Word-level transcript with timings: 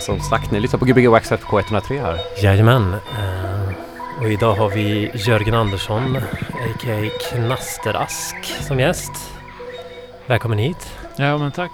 som 0.00 0.20
sagt, 0.20 0.50
ni 0.50 0.60
lyssnar 0.60 0.78
på 0.78 0.84
Gbg 0.84 1.06
Wax 1.08 1.28
på 1.50 1.58
103 1.60 1.98
här. 2.00 2.18
Jajamän. 2.42 2.92
Eh, 2.94 4.20
och 4.22 4.32
idag 4.32 4.54
har 4.54 4.68
vi 4.70 5.10
Jörgen 5.14 5.54
Andersson, 5.54 6.16
a.k.a. 6.16 7.10
Knasterask, 7.30 8.36
som 8.60 8.80
gäst. 8.80 9.12
Välkommen 10.26 10.58
hit. 10.58 10.96
Ja 11.16 11.38
men 11.38 11.52
tack. 11.52 11.70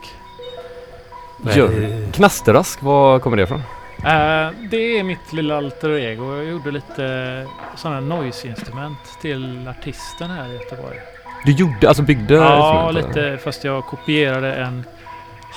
Jör- 1.55 2.13
Knasterask, 2.13 2.83
var 2.83 3.19
kommer 3.19 3.37
det 3.37 3.43
ifrån? 3.43 3.63
Eh, 3.99 4.51
det 4.71 4.99
är 4.99 5.03
mitt 5.03 5.33
lilla 5.33 5.57
alter 5.57 5.91
ego. 5.91 6.37
Jag 6.37 6.45
gjorde 6.45 6.71
lite 6.71 7.47
sådana 7.77 8.01
noise-instrument 8.01 8.99
till 9.21 9.69
artisten 9.69 10.31
här 10.31 10.49
i 10.49 10.53
Göteborg. 10.53 10.97
Du 11.45 11.53
gjorde, 11.53 11.89
alltså 11.89 12.03
byggde 12.03 12.35
Ja, 12.35 12.91
lite 12.91 13.39
fast 13.45 13.65
jag 13.65 13.85
kopierade 13.85 14.55
en 14.55 14.85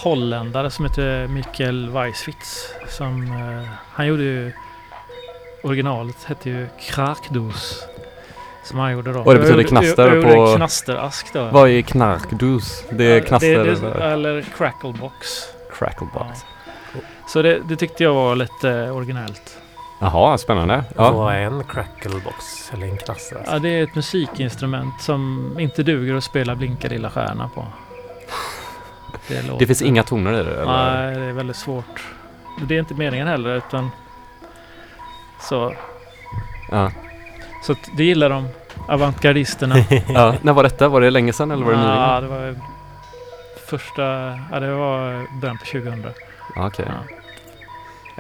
holländare 0.03 0.71
som 0.71 0.85
heter 0.85 1.27
Mikael 1.27 1.89
Weiswitz. 1.89 2.73
Som, 2.87 3.23
eh, 3.23 3.69
han 3.91 4.07
gjorde 4.07 4.23
ju 4.23 4.51
originalet 5.63 6.23
hette 6.23 6.49
ju 6.49 6.67
Krakdos. 6.79 7.83
Som 8.63 8.79
han 8.79 8.91
gjorde 8.91 9.13
då. 9.13 9.19
Och 9.19 9.33
det 9.33 9.39
betyder 9.39 9.63
knaster 9.63 10.03
jag, 10.07 10.09
jag 10.09 10.15
gjorde 10.23 10.35
på- 10.35 10.47
en 10.51 10.55
knasterask 10.57 11.33
då. 11.33 11.45
Vad 11.51 11.69
är 11.69 11.81
knarkdus? 11.81 12.83
Det 12.91 13.03
är 13.05 13.17
Ja, 13.19 13.23
knaster 13.25 13.63
det, 13.65 13.71
eller 13.71 13.99
eller 14.01 14.41
Cracklebox. 14.57 15.27
cracklebox? 15.77 16.39
Så 17.27 17.41
det, 17.41 17.59
det 17.69 17.75
tyckte 17.75 18.03
jag 18.03 18.13
var 18.13 18.35
lite 18.35 18.91
originellt. 18.91 19.57
Jaha, 20.01 20.37
spännande. 20.37 20.83
Ja. 20.95 21.11
Vad 21.11 21.33
är 21.35 21.39
en 21.39 21.63
cracklebox 21.63 22.71
eller 22.73 22.87
en 22.87 22.97
knasterask? 22.97 23.51
Ja, 23.51 23.59
det 23.59 23.69
är 23.69 23.83
ett 23.83 23.95
musikinstrument 23.95 25.01
som 25.01 25.51
inte 25.59 25.83
duger 25.83 26.15
att 26.15 26.23
spela 26.23 26.55
Blinka 26.55 26.87
lilla 26.87 27.09
stjärna 27.09 27.49
på. 27.55 27.65
Det, 29.29 29.41
låter- 29.47 29.59
Det 29.59 29.65
finns 29.67 29.81
inga 29.81 30.03
toner 30.03 30.33
i 30.33 30.43
det? 30.43 30.61
Eller? 30.61 30.65
Nej, 30.65 31.15
det 31.15 31.25
är 31.25 31.31
väldigt 31.33 31.55
svårt. 31.55 32.03
Det 32.67 32.75
är 32.75 32.79
inte 32.79 32.93
meningen 32.93 33.27
heller 33.27 33.55
utan... 33.55 33.89
Så, 35.41 35.73
Ja. 36.71 36.91
så 37.63 37.75
det 37.97 38.03
gillar 38.03 38.29
de 38.29 38.47
avantgardisterna. 38.87 39.75
ja. 40.07 40.35
När 40.41 40.53
var 40.53 40.63
detta? 40.63 40.87
Var 40.87 41.01
det 41.01 41.09
länge 41.09 41.33
sedan 41.33 41.51
eller 41.51 41.65
var 41.65 41.71
det 41.71 41.77
nyligen? 41.77 41.97
Ja, 41.97 42.21
det 42.21 42.27
var 42.27 42.55
första... 43.69 44.01
Ja, 44.51 44.59
det 44.59 44.73
var 44.73 45.25
början 45.41 45.57
på 45.57 45.65
2000. 45.65 46.05
Ja, 46.55 46.67
Okej. 46.67 46.85
Ja. 46.87 47.15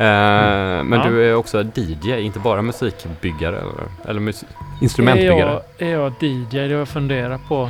Eh, 0.03 0.83
men 0.83 0.99
Ja. 0.99 1.05
du 1.09 1.29
är 1.29 1.35
också 1.35 1.63
DJ, 1.75 2.19
inte 2.21 2.39
bara 2.39 2.61
musikbyggare 2.61 3.57
eller, 3.57 4.09
eller 4.09 4.19
mus- 4.21 4.45
instrumentbyggare? 4.81 5.61
Är 5.77 5.87
jag, 5.87 5.89
är 5.89 5.91
jag 5.91 6.13
DJ? 6.23 6.45
Det 6.51 6.59
har 6.73 6.79
jag 6.79 6.87
funderat 6.89 7.41
på. 7.47 7.69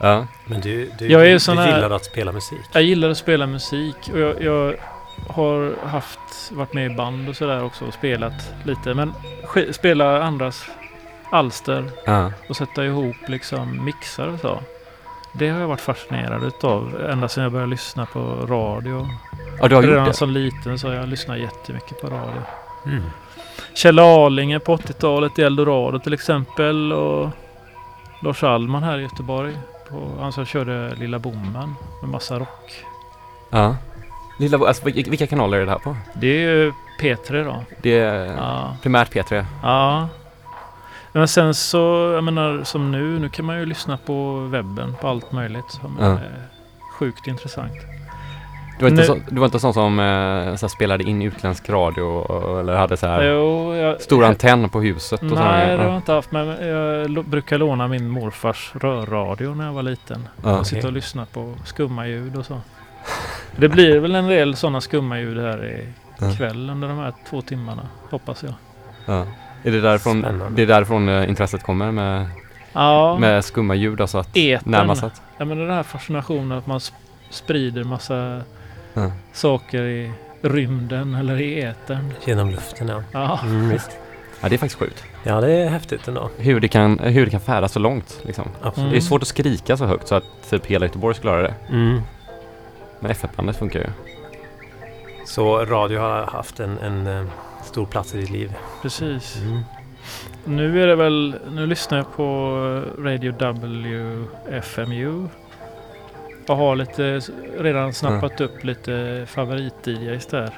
Ja. 0.00 0.26
Men 0.44 0.60
du, 0.60 0.90
du, 0.98 1.06
Jag 1.12 1.26
är 1.26 1.32
du 1.32 1.40
sån 1.40 1.58
här- 1.58 1.74
gillar 1.74 1.90
att 1.90 2.04
spela 2.04 2.32
musik. 2.32 2.60
Jag 2.72 2.82
gillar 2.82 3.10
att 3.10 3.16
spela 3.18 3.46
musik 3.46 3.96
och 4.12 4.18
jag, 4.18 4.42
jag 4.42 4.74
har 5.28 5.74
haft, 5.86 6.52
varit 6.52 6.72
med 6.74 6.92
i 6.92 6.94
band 6.94 7.28
och 7.28 7.36
sådär 7.36 7.64
också 7.64 7.84
och 7.84 7.94
spelat 7.94 8.52
lite. 8.64 8.94
Men 8.94 9.12
spela 9.72 10.22
andras 10.22 10.64
alster 11.30 11.84
Ja. 12.06 12.32
och 12.48 12.56
sätta 12.56 12.84
ihop 12.84 13.16
liksom 13.28 13.84
mixar 13.84 14.26
och 14.28 14.40
så. 14.40 14.58
Det 15.32 15.48
har 15.48 15.60
jag 15.60 15.68
varit 15.68 15.80
fascinerad 15.80 16.44
utav 16.44 17.06
ända 17.10 17.28
sedan 17.28 17.42
jag 17.42 17.52
började 17.52 17.70
lyssna 17.70 18.06
på 18.06 18.20
radio. 18.48 19.08
ja, 19.60 19.68
du 19.68 19.74
har 19.74 19.82
gjort 19.82 19.90
Redan 19.92 20.04
det? 20.08 20.12
som 20.14 20.30
liten 20.30 20.78
så 20.78 20.88
har 20.88 20.94
jag 20.94 21.08
lyssnat 21.08 21.38
jättemycket 21.38 22.00
på 22.00 22.06
radio. 22.06 22.42
Mm. 22.86 23.02
Kjell 23.74 23.98
Arlinge 23.98 24.58
på 24.58 24.76
80-talet 24.76 25.38
i 25.38 25.42
Eldorado 25.42 25.98
till 25.98 26.12
exempel 26.14 26.92
och 26.92 27.28
Lars 28.22 28.42
Allman 28.42 28.82
här 28.82 28.98
i 28.98 29.02
Göteborg. 29.02 29.52
På, 29.90 30.10
han 30.20 30.32
som 30.32 30.44
körde 30.46 30.94
Lilla 30.94 31.18
Bommen 31.18 31.74
med 32.02 32.10
massa 32.10 32.38
rock. 32.38 32.84
Ja. 33.50 33.76
Lilla, 34.38 34.58
alltså, 34.66 34.84
vilka 34.84 35.26
kanaler 35.26 35.58
är 35.58 35.64
det 35.66 35.70
här 35.72 35.78
på? 35.78 35.96
Det 36.14 36.26
är 36.26 36.40
ju 36.54 36.72
P3 37.00 37.44
då. 37.44 37.64
Det 37.82 37.98
är 37.98 38.24
Ja. 38.36 38.76
primärt 38.82 39.12
P3. 39.14 39.44
ja. 39.62 40.08
Men 41.12 41.28
sen 41.28 41.54
så, 41.54 42.10
jag 42.14 42.24
menar 42.24 42.64
som 42.64 42.92
nu, 42.92 43.18
nu 43.18 43.28
kan 43.28 43.44
man 43.44 43.58
ju 43.58 43.66
lyssna 43.66 43.96
på 43.96 44.34
webben 44.40 44.94
på 45.00 45.08
allt 45.08 45.32
möjligt 45.32 45.70
som 45.70 45.96
Ja. 46.00 46.06
är 46.06 46.42
sjukt 46.98 47.26
intressant. 47.26 47.72
Du 48.78 48.82
var 48.84 48.90
inte, 48.90 49.00
Nu- 49.00 49.06
så, 49.06 49.18
du 49.30 49.36
var 49.40 49.46
inte 49.46 49.58
sån 49.58 49.74
som 49.74 49.98
eh, 50.00 50.54
så 50.56 50.66
här, 50.66 50.68
spelade 50.68 51.04
in 51.04 51.22
utländsk 51.22 51.68
radio 51.70 52.02
och- 52.02 52.60
eller 52.60 52.76
hade 52.76 52.96
så 52.96 53.06
här 53.06 53.22
Jo, 53.24 53.74
jag, 53.74 54.00
stor 54.00 54.24
antenn 54.24 54.68
på 54.68 54.80
huset 54.80 55.20
och 55.22 55.26
Nej, 55.26 55.36
grejer? 55.36 55.70
det 55.70 55.76
har 55.76 55.84
jag 55.84 55.92
Ja. 55.92 55.96
inte 55.96 56.12
haft. 56.12 56.32
Men 56.32 56.46
jag 56.68 57.24
brukar 57.24 57.58
låna 57.58 57.88
min 57.88 58.08
morfars 58.08 58.72
rörradio 58.80 59.54
när 59.54 59.66
jag 59.66 59.72
var 59.72 59.82
liten. 59.82 60.28
Ja. 60.44 60.58
Och 60.58 60.66
sitta 60.66 60.86
och 60.86 60.92
lyssna 60.92 61.26
på 61.26 61.54
skumma 61.64 62.06
ljud 62.06 62.36
och 62.36 62.46
så. 62.46 62.60
Det 63.56 63.68
blir 63.68 63.98
väl 63.98 64.14
en 64.14 64.26
del 64.26 64.56
sådana 64.56 64.80
skumma 64.80 65.18
ljud 65.20 65.38
här 65.38 65.64
i 65.64 65.88
Ja. 66.20 66.32
kväll 66.36 66.70
under 66.70 66.88
de 66.88 66.98
här 66.98 67.12
två 67.30 67.42
timmarna. 67.42 67.88
Hoppas 68.10 68.42
jag. 68.42 68.54
Ja. 69.06 69.26
Är 69.62 69.70
det 69.72 69.80
därifrån, 69.80 70.20
Spännande. 70.22 70.56
det 70.56 70.62
är 70.62 70.66
därifrån 70.66 71.08
eh, 71.08 71.28
intresset 71.28 71.62
kommer 71.62 71.92
med, 71.92 72.26
Ja, 72.72 73.16
med 73.20 73.44
skumma 73.44 73.74
ljud, 73.74 74.00
alltså 74.00 74.18
att 74.18 74.36
etern. 74.36 74.70
närma 74.70 74.94
sig? 74.94 75.06
att- 75.06 75.22
Jag 75.38 75.48
menar 75.48 75.62
den 75.66 75.74
här 75.74 75.82
fascinationen 75.82 76.58
att 76.58 76.66
man 76.66 76.78
sp- 76.78 76.92
sprider 77.30 77.84
massa 77.84 78.40
Ja. 78.96 79.10
saker 79.32 79.82
i 79.82 80.10
rymden 80.42 81.14
eller 81.14 81.40
i 81.40 81.60
etern. 81.62 82.12
Genom 82.24 82.50
luften, 82.50 82.88
ja. 82.88 83.02
Ja, 83.12 83.40
Mm. 83.44 83.78
Ja, 84.40 84.48
det 84.48 84.54
är 84.56 84.58
faktiskt 84.58 84.78
sjukt. 84.80 85.04
Ja, 85.24 85.40
det 85.40 85.52
är 85.52 85.68
häftigt 85.68 86.08
ändå. 86.08 86.30
Hur 86.38 86.60
det 86.60 86.68
kan, 86.68 86.98
hur 86.98 87.24
det 87.24 87.30
kan 87.30 87.40
färdas 87.40 87.72
så 87.72 87.78
långt 87.78 88.18
liksom. 88.22 88.44
Absolut. 88.62 88.78
Mm. 88.78 88.90
Det 88.90 88.96
är 88.96 89.00
svårt 89.00 89.22
att 89.22 89.28
skrika 89.28 89.76
så 89.76 89.84
högt 89.86 90.08
så 90.08 90.14
att 90.14 90.50
typ 90.50 90.66
hela 90.66 90.86
Göteborg 90.86 91.14
skulle 91.14 91.32
höra 91.32 91.42
det. 91.42 91.54
Mm. 91.68 92.00
Men 93.00 93.10
F1-bandet 93.12 93.56
funkar 93.56 93.80
ju. 93.80 93.86
Så 95.26 95.64
radio 95.64 96.00
har 96.00 96.22
haft 96.26 96.60
en, 96.60 96.78
en 96.78 97.06
eh, 97.06 97.24
stor 97.64 97.86
plats 97.86 98.14
i 98.14 98.18
ditt 98.20 98.30
liv. 98.30 98.54
precis. 98.82 99.36
Mm. 99.36 99.60
Nu 100.44 100.82
är 100.82 100.86
det 100.86 100.96
väl, 100.96 101.36
nu 101.50 101.66
lyssnar 101.66 101.98
jag 101.98 102.12
på 102.16 102.24
Radio 102.98 103.32
WFMU. 103.32 105.28
Och 106.48 106.56
har 106.56 106.76
lite, 106.76 107.20
redan 107.58 107.92
snappat 107.92 108.40
upp 108.40 108.64
lite 108.64 109.24
favorit-DJs 109.28 110.30
där. 110.30 110.50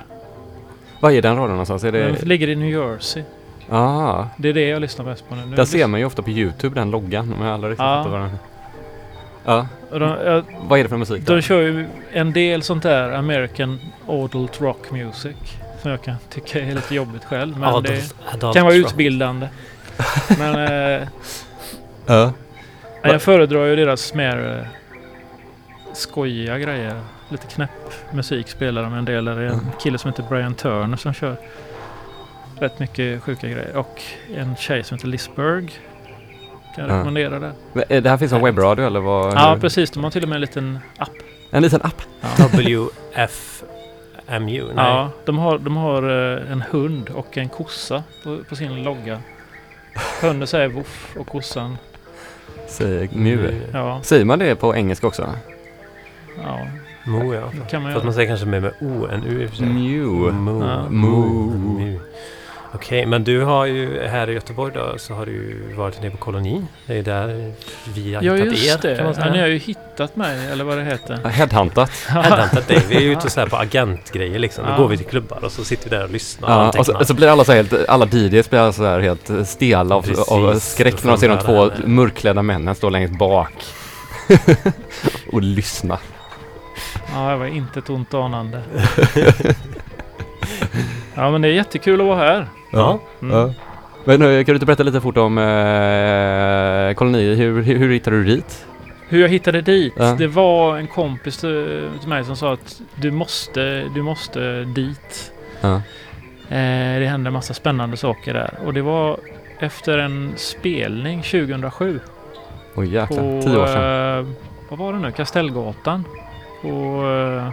Vad 1.01 1.13
är 1.13 1.23
den 1.23 1.37
radion 1.37 1.51
någonstans? 1.51 1.85
Är 1.85 1.93
Den 1.93 2.15
det... 2.15 2.27
ligger 2.27 2.49
i 2.49 2.57
New 2.57 2.71
Jersey. 2.71 3.23
Ah, 3.71 4.25
Det 4.37 4.49
är 4.49 4.53
det 4.53 4.69
jag 4.69 4.81
lyssnar 4.81 5.05
mest 5.05 5.29
på 5.29 5.35
nu. 5.35 5.47
nu 5.47 5.57
där 5.57 5.65
ser 5.65 5.87
man 5.87 6.01
ju 6.01 6.07
ofta 6.07 6.23
på 6.23 6.31
YouTube 6.31 6.81
den 6.81 6.91
loggan. 6.91 7.29
Men 7.29 7.47
jag 7.47 7.55
aldrig 7.55 7.71
riktigt 7.71 7.85
Ja. 7.85 7.97
fattat 8.05 8.13
vad 8.13 8.21
den... 8.21 8.39
Ja, 9.45 9.67
Och 9.91 10.01
de, 10.01 10.09
jag, 10.09 10.45
vad 10.69 10.79
är 10.79 10.83
det 10.83 10.89
för 10.89 10.97
musik? 10.97 11.23
de 11.27 11.33
där? 11.35 11.41
kör 11.41 11.61
ju 11.61 11.87
en 12.13 12.33
del 12.33 12.63
sånt 12.63 12.83
där 12.83 13.13
American 13.13 13.79
Adult 14.09 14.61
Rock 14.61 14.91
Music. 14.91 15.37
Som 15.83 15.91
jag 15.91 16.03
kan 16.03 16.15
tycka 16.31 16.61
är 16.61 16.75
lite 16.75 16.95
jobbigt 16.95 17.25
själv. 17.25 17.53
Men 17.59 17.61
det 17.61 17.77
Adult, 17.77 18.15
adult 18.35 18.55
kan 18.57 18.67
vara 18.67 18.77
rock. 18.79 18.87
utbildande. 18.87 19.49
Men 20.39 20.55
eh, 21.01 21.09
Ja. 22.07 22.33
jag 23.03 23.23
föredrar 23.23 23.67
ju 23.67 23.77
deras 23.77 24.15
mer 24.15 24.59
eh, 24.61 24.78
skojiga 25.99 26.59
grejer. 26.59 27.01
Lite 27.29 27.47
knäpp 27.47 27.93
musik 28.13 28.49
spelar 28.49 28.83
de 28.83 28.95
en 28.95 29.05
del. 29.05 29.25
Det 29.25 29.31
är 29.33 29.37
en 29.37 29.53
Mm. 29.53 29.65
kille 29.81 29.99
som 29.99 30.11
heter 30.11 30.23
Brian 30.29 30.55
Turner 30.55 30.97
som 30.97 31.15
kör 31.15 31.37
rätt 32.61 32.79
mycket 32.79 33.23
sjuka 33.23 33.49
grejer. 33.49 33.77
Och 33.77 34.03
en 34.35 34.57
tjej 34.57 34.85
som 34.85 34.97
heter 34.97 35.09
Liz 35.09 35.31
Berg. 35.37 35.69
Kan 36.75 36.85
jag 36.85 36.91
Ja. 36.95 36.99
rekommendera 36.99 37.39
det. 37.39 37.53
Men, 37.73 37.85
eh, 37.89 38.03
Det 38.03 38.11
här 38.11 38.17
finns 38.17 38.31
som 38.31 38.43
webbradio 38.43 38.87
eller 38.87 39.01
vad? 39.01 39.35
Ja, 39.35 39.53
hur? 39.55 39.61
precis. 39.61 39.91
De 39.91 40.05
har 40.05 40.11
till 40.11 40.23
och 40.23 40.29
med 40.29 40.37
en 40.37 40.41
liten 40.41 40.79
app. 40.99 41.11
En 41.51 41.63
liten 41.63 41.81
app? 41.83 42.03
Ja. 42.21 42.29
WFMU? 42.53 44.65
Nej. 44.75 44.77
Ja, 44.77 45.11
de 45.25 45.39
har, 45.39 45.59
de 45.59 45.77
har 45.77 46.03
eh, 46.37 46.53
en 46.53 46.63
hund 46.71 47.09
och 47.11 47.39
en 47.39 47.49
kossa 47.49 48.03
på, 48.25 48.39
på 48.49 48.57
sin 48.57 48.83
logga. 48.83 49.21
Hunden 50.23 50.49
säger 50.49 50.69
voff 50.69 51.17
och 51.19 51.27
kossan. 51.27 51.79
Säg 52.67 53.09
mu. 53.13 53.61
Ja, 53.73 54.01
Säger 54.03 54.25
man 54.25 54.39
det 54.39 54.55
på 54.55 54.77
engelska 54.77 55.07
också? 55.07 55.29
Ja 56.43 56.67
Mo, 57.05 57.35
ja. 57.35 57.41
kan 57.71 57.83
man 57.83 57.93
Fast 57.93 57.95
göra. 57.95 58.05
man 58.05 58.15
säger 58.15 58.29
kanske 58.29 58.47
mer 58.47 58.61
med 58.61 58.73
O 58.81 59.07
än 59.13 59.25
U 59.25 59.43
i 59.43 59.47
och 59.47 59.51
för 59.51 59.57
sig. 59.57 59.67
Mew. 59.67 60.33
Mo. 60.33 60.65
Ja. 60.65 60.89
Mo. 60.91 61.51
Mu. 61.79 61.99
Okej, 62.75 63.07
men 63.07 63.25
du 63.25 63.45
har 63.45 63.67
ju 63.67 64.03
här 64.07 64.31
i 64.31 64.33
Göteborg 64.33 64.73
då 64.75 64.95
så 64.99 65.15
har 65.15 65.27
du 65.27 65.33
ju 65.33 65.75
varit 65.77 66.01
nere 66.03 66.11
på 66.11 66.17
koloni. 66.17 66.63
Det 66.87 66.99
är 66.99 67.03
där 67.03 67.53
vi 67.95 68.15
har 68.15 68.23
Ja, 68.23 68.35
hittat 68.35 68.59
just 68.59 68.85
er 68.85 68.89
det. 68.91 68.97
kan 68.97 69.05
man 69.07 69.15
Ja, 69.19 69.25
ni 69.25 69.31
säga. 69.31 69.43
har 69.43 69.49
ju 69.49 69.59
hittat 69.59 70.17
mig, 70.17 70.47
eller 70.53 70.65
vad 70.65 70.79
det 70.79 70.85
heter. 70.85 71.29
Headhuntat. 71.29 71.91
Headhuntat 72.09 72.69
dig. 72.69 72.83
Vi 72.89 72.97
är 72.97 73.01
ju 73.01 73.13
ute 73.13 73.31
så 73.31 73.41
här 73.41 73.47
på 73.47 73.57
agentgrejer 73.57 74.39
liksom. 74.39 74.65
Då 74.65 74.71
Ja. 74.71 74.77
går 74.77 74.89
vi 74.89 74.97
till 74.97 75.07
klubbar 75.07 75.45
och 75.45 75.53
så 75.53 75.65
sitter 75.65 75.91
vi 75.91 75.97
där 75.97 76.05
och 76.05 76.11
lyssnar 76.11 76.49
och 76.49 76.55
Ja, 76.55 76.69
och 76.69 76.75
så, 76.75 76.79
antecknar. 76.81 77.05
så 77.05 77.15
blir 77.15 77.29
alla 77.29 77.45
så 77.45 77.53
här 77.53 77.57
helt, 77.63 77.89
alla 77.89 78.07
DJs 78.07 78.51
blir 78.51 78.73
så 78.73 78.85
här 78.85 79.01
helt 79.01 79.31
stela 79.49 79.95
av, 79.95 80.03
Precis, 80.03 80.29
av 80.29 80.59
skräck 80.59 81.05
när 81.05 81.11
de 81.13 81.19
ser 81.19 81.29
de 81.29 81.39
två 81.39 81.71
mörkklädda 81.87 82.43
männen 82.43 82.75
stå 82.75 82.89
längst 82.91 83.19
bak. 83.19 83.53
och 85.33 85.43
lyssna. 85.43 85.99
Ja, 87.13 87.31
jag 87.31 87.39
var 87.39 87.47
inte 87.47 87.79
ett 87.79 87.91
ont 87.91 88.15
anande. 88.15 88.63
Ja, 91.15 91.31
men 91.31 91.43
det 91.43 91.49
är 91.49 91.53
jättekul 91.53 92.01
att 92.01 92.07
vara 92.07 92.17
här. 92.19 92.47
Ja. 92.73 92.99
Mm. 93.23 93.37
Ja. 93.37 93.53
Men 94.05 94.23
eh, 94.23 94.29
kan 94.45 94.47
du 94.47 94.53
inte 94.55 94.67
berätta 94.67 94.83
lite 94.83 95.01
fort 95.01 95.17
om 95.17 95.39
eh, 95.39 96.95
koloni? 96.95 97.35
Hur, 97.35 97.63
hur, 97.63 97.77
hur 97.79 97.93
hittade 97.93 98.17
du 98.17 98.25
dit? 98.25 98.67
Hur 99.09 99.21
jag 99.21 99.29
hittade 99.29 99.61
dit? 99.61 99.93
Ja. 99.97 100.15
Det 100.19 100.27
var 100.27 100.77
en 100.79 100.87
kompis 100.87 101.37
till, 101.37 101.89
mig 102.07 102.25
som 102.25 102.37
sa 102.37 102.53
att 102.53 102.81
du 102.95 103.11
måste, 103.11 103.83
du 103.95 104.03
måste 104.03 104.65
dit. 104.65 105.33
Ja. 105.61 105.75
Eh, 106.49 106.99
det 107.01 107.07
hände 107.11 107.29
en 107.29 107.33
massa 107.33 107.55
spännande 107.55 107.97
saker 107.97 108.35
där. 108.35 108.55
Och 108.67 108.75
det 108.75 108.83
var 108.83 109.19
efter 109.59 109.99
en 109.99 110.33
spelning 110.37 111.23
2007. 111.23 112.01
Oj 112.75 112.95
jäklar, 112.95 113.43
tio 113.43 113.57
år 113.59 113.67
sedan. 113.67 114.19
eh, 114.19 114.27
vad 114.69 114.79
var 114.79 114.93
det 114.93 114.99
nu? 114.99 115.13
Kastellgatan. 115.13 116.05
På... 116.63 116.69
Eh, 116.69 117.53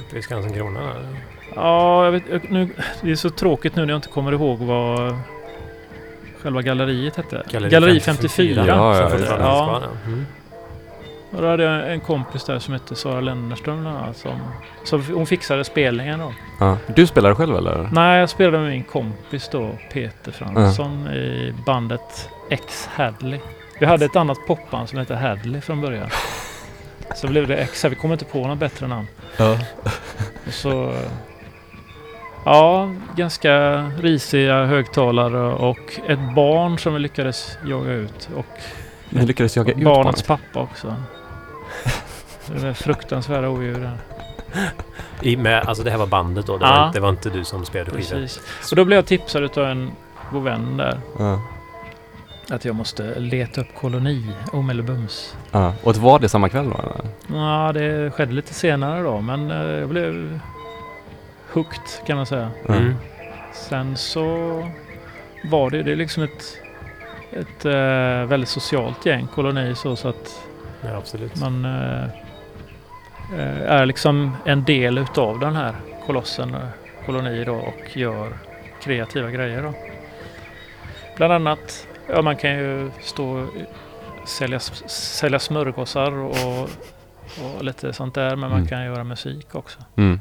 Uppe 0.00 0.14
vid 0.14 0.24
Skansen 0.24 0.52
Krona. 0.52 0.92
ja, 1.54 2.04
jag 2.04 2.12
vet, 2.12 2.50
nu, 2.50 2.68
det 3.02 3.10
är 3.10 3.14
så 3.14 3.30
tråkigt 3.30 3.76
nu 3.76 3.82
när 3.82 3.92
jag 3.92 3.98
inte 3.98 4.08
kommer 4.08 4.32
ihåg 4.32 4.58
vad 4.58 5.14
själva 6.42 6.62
galleriet 6.62 7.16
hette. 7.16 7.42
Galleri, 7.50 8.00
54. 8.00 8.64
Ja, 8.66 8.94
som 8.94 9.02
ja, 9.02 9.10
fortfarande 9.10 9.46
ja. 9.46 9.80
ja. 9.82 9.88
Mm. 10.06 10.26
Och 11.30 11.42
då 11.42 11.48
hade 11.48 11.62
jag 11.62 11.92
en 11.92 12.00
kompis 12.00 12.44
där 12.44 12.58
som 12.58 12.74
hette 12.74 12.94
Sara 12.94 13.20
Lennerström 13.20 13.80
bland 13.80 13.96
annat, 13.96 14.16
som, 14.16 14.38
som 14.84 15.14
hon 15.14 15.26
fixade 15.26 15.64
spelningen 15.64 16.18
då. 16.18 16.34
Ja. 16.60 16.76
Du 16.86 17.06
spelar 17.06 17.34
själv 17.34 17.56
eller? 17.56 17.88
Nej, 17.92 18.20
jag 18.20 18.28
spelade 18.28 18.58
med 18.58 18.70
min 18.70 18.84
kompis 18.84 19.48
då, 19.52 19.70
Peter 19.92 20.32
Fransson, 20.32 21.08
i 21.08 21.54
bandet 21.66 22.28
X 22.50 22.88
Hadley. 22.94 23.40
Vi 23.80 23.86
hade 23.86 24.04
ett 24.04 24.16
annat 24.16 24.38
popband 24.46 24.88
som 24.88 24.98
hette 24.98 25.14
Hadley 25.14 25.60
från 25.60 25.80
början. 25.80 26.08
Så 27.16 27.26
blev 27.26 27.46
det 27.48 27.56
X, 27.56 27.84
vi 27.84 27.94
kom 27.94 28.12
inte 28.12 28.24
på 28.24 28.46
något 28.46 28.58
bättre 28.58 28.86
namn. 28.86 29.06
Ja. 29.36 29.58
Och 30.46 30.52
så... 30.52 30.92
Ja, 32.44 32.90
ganska 33.16 33.78
risiga 34.00 34.64
högtalare 34.64 35.52
och 35.52 36.00
ett 36.08 36.34
barn 36.34 36.78
som 36.78 36.94
vi 36.94 37.00
lyckades 37.00 37.58
jaga 37.66 37.92
ut. 37.92 38.28
Och 38.36 38.46
Ni 39.08 39.26
lyckades 39.26 39.56
jaga 39.56 39.72
ut 39.72 39.84
barnets 39.84 40.26
barnet. 40.26 40.42
pappa 40.52 40.60
också. 40.60 40.94
Det 42.46 42.58
där 42.60 42.72
fruktansvärda 42.72 43.48
odjuren. 43.48 43.98
I, 45.22 45.36
med, 45.36 45.66
alltså 45.66 45.84
det 45.84 45.90
här 45.90 45.98
var 45.98 46.06
bandet 46.06 46.46
då? 46.46 46.58
Det, 46.58 46.64
Ja. 46.66 46.76
var, 46.76 46.86
inte, 46.86 46.96
det 46.98 47.02
var 47.02 47.08
inte 47.10 47.30
du 47.30 47.44
som 47.44 47.64
spelade 47.64 47.90
skivor? 47.90 48.20
Precis. 48.20 48.70
Och 48.70 48.76
då 48.76 48.84
blev 48.84 48.96
jag 48.98 49.06
tipsad 49.06 49.58
av 49.58 49.64
en 49.66 49.90
god 50.32 50.42
vän 50.44 50.76
där. 50.76 51.00
Ja. 51.18 51.40
Att 52.50 52.64
jag 52.64 52.76
måste 52.76 53.18
leta 53.20 53.60
upp 53.60 53.74
koloni 53.74 54.26
omedelbums. 54.52 55.36
Ja. 55.50 55.74
Och 55.82 55.96
var 55.96 56.18
det 56.18 56.28
samma 56.28 56.48
kväll 56.48 56.70
då? 56.70 56.76
Eller? 56.78 57.00
Ja, 57.40 57.72
det 57.72 58.10
skedde 58.10 58.32
lite 58.32 58.54
senare 58.54 59.02
då, 59.02 59.20
men 59.20 59.50
eh, 59.50 59.56
jag 59.80 59.88
blev 59.88 60.40
hooked 61.52 62.06
kan 62.06 62.16
man 62.16 62.26
säga. 62.26 62.50
Mm. 62.68 62.94
Sen 63.52 63.96
så 63.96 64.26
var 65.44 65.70
det, 65.70 65.82
det 65.82 65.92
är 65.92 65.96
liksom 65.96 66.22
ett, 66.22 66.58
ett 67.32 67.64
eh, 67.64 68.28
väldigt 68.28 68.48
socialt 68.48 69.06
gäng, 69.06 69.26
koloni 69.34 69.74
så, 69.74 69.96
så 69.96 70.08
att 70.08 70.46
Ja, 70.82 70.96
absolut. 70.96 71.40
man 71.40 71.64
eh, 71.64 72.08
är 73.66 73.86
liksom 73.86 74.36
en 74.44 74.64
del 74.64 74.98
utav 74.98 75.38
den 75.38 75.56
här 75.56 75.74
kolossen, 76.06 76.56
koloni 77.06 77.44
då 77.44 77.54
och 77.54 77.96
gör 77.96 78.28
kreativa 78.82 79.30
grejer 79.30 79.62
då. 79.62 79.74
Bland 81.16 81.32
annat, 81.32 81.86
ja 82.14 82.22
man 82.22 82.36
kan 82.36 82.50
ju 82.50 82.90
stå 83.02 83.28
och 83.30 83.48
sälja, 84.28 84.60
sälja 84.60 85.38
smörgåsar 85.38 86.12
och, 86.12 86.62
och 87.42 87.64
lite 87.64 87.92
sånt 87.92 88.14
där 88.14 88.30
men 88.36 88.50
man 88.50 88.52
Mm. 88.58 88.68
kan 88.68 88.84
göra 88.84 89.04
musik 89.04 89.54
också. 89.54 89.78
Mm. 89.96 90.20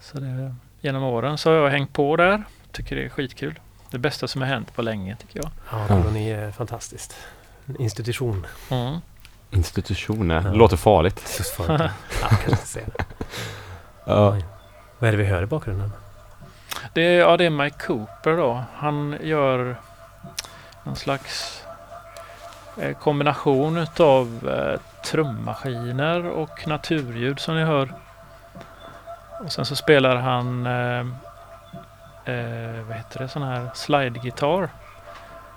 Så 0.00 0.18
det, 0.20 0.54
genom 0.80 1.02
åren 1.02 1.38
så 1.38 1.50
har 1.50 1.56
jag 1.56 1.70
hängt 1.70 1.92
på 1.92 2.16
där. 2.16 2.42
Tycker 2.72 2.96
det 2.96 3.04
är 3.04 3.08
skitkul. 3.08 3.60
Det 3.90 3.98
bästa 3.98 4.28
som 4.28 4.40
har 4.42 4.48
hänt 4.48 4.74
på 4.74 4.82
länge 4.82 5.16
tycker 5.16 5.40
jag. 5.42 5.50
Ja, 5.72 5.86
koloni 5.88 6.30
är 6.30 6.50
fantastiskt. 6.50 7.16
En 7.66 7.76
institution. 7.80 8.46
Mm. 8.70 8.98
Institutioner. 9.50 10.42
Ja. 10.44 10.52
Låter 10.52 10.76
farligt. 10.76 11.34
Just 11.38 11.50
för 11.54 11.72
ja, 11.82 11.90
kanske 12.28 12.50
inte 12.50 12.66
säga 12.66 12.86
det. 12.96 13.04
Ja. 14.04 14.36
Vad 14.98 15.08
är 15.08 15.12
det 15.12 15.18
vi 15.18 15.24
hör 15.24 15.42
i 15.42 15.46
bakgrunden? 15.46 15.92
Det, 16.94 17.02
är- 17.02 17.18
ja, 17.18 17.36
det 17.36 17.44
är 17.44 17.50
Mike 17.50 17.76
Cooper 17.86 18.36
då. 18.36 18.62
Han 18.74 19.16
gör 19.22 19.76
någon 20.88 20.96
slags 20.96 21.62
eh, 22.76 22.96
kombination 22.96 23.76
utav 23.76 24.48
eh, 24.48 24.80
trummaskiner 25.02 26.26
och 26.26 26.68
naturljud 26.68 27.40
som 27.40 27.56
ni 27.56 27.64
hör. 27.64 27.92
Och 29.44 29.52
sen 29.52 29.64
så 29.64 29.76
spelar 29.76 30.16
han 30.16 30.66
eh, 30.66 31.00
eh, 32.34 32.82
vad 32.88 32.96
heter 32.96 33.18
det, 33.18 33.28
sån 33.28 33.42
här 33.42 33.70
slide-gitarr. 33.74 34.68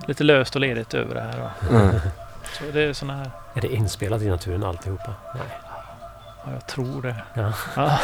Lite 0.06 0.24
löst 0.24 0.56
och 0.56 0.62
ledigt 0.62 0.94
över 0.94 1.16
det 1.16 1.22
här. 1.22 1.52
Då. 1.70 1.76
Mm. 1.78 1.96
Så 2.44 2.64
det 2.74 2.82
är 2.82 2.94
såna 2.94 3.16
här, 3.16 3.32
Är 3.54 3.62
det 3.62 3.74
inspelat 3.74 4.22
i 4.22 4.30
naturen 4.30 4.64
alltihopa? 4.64 5.14
Nej. 5.36 5.71
Ja, 6.46 6.52
jag 6.54 6.68
tror 6.68 7.02
det. 7.02 7.16
Ja. 7.34 7.52
Ja. 7.76 7.98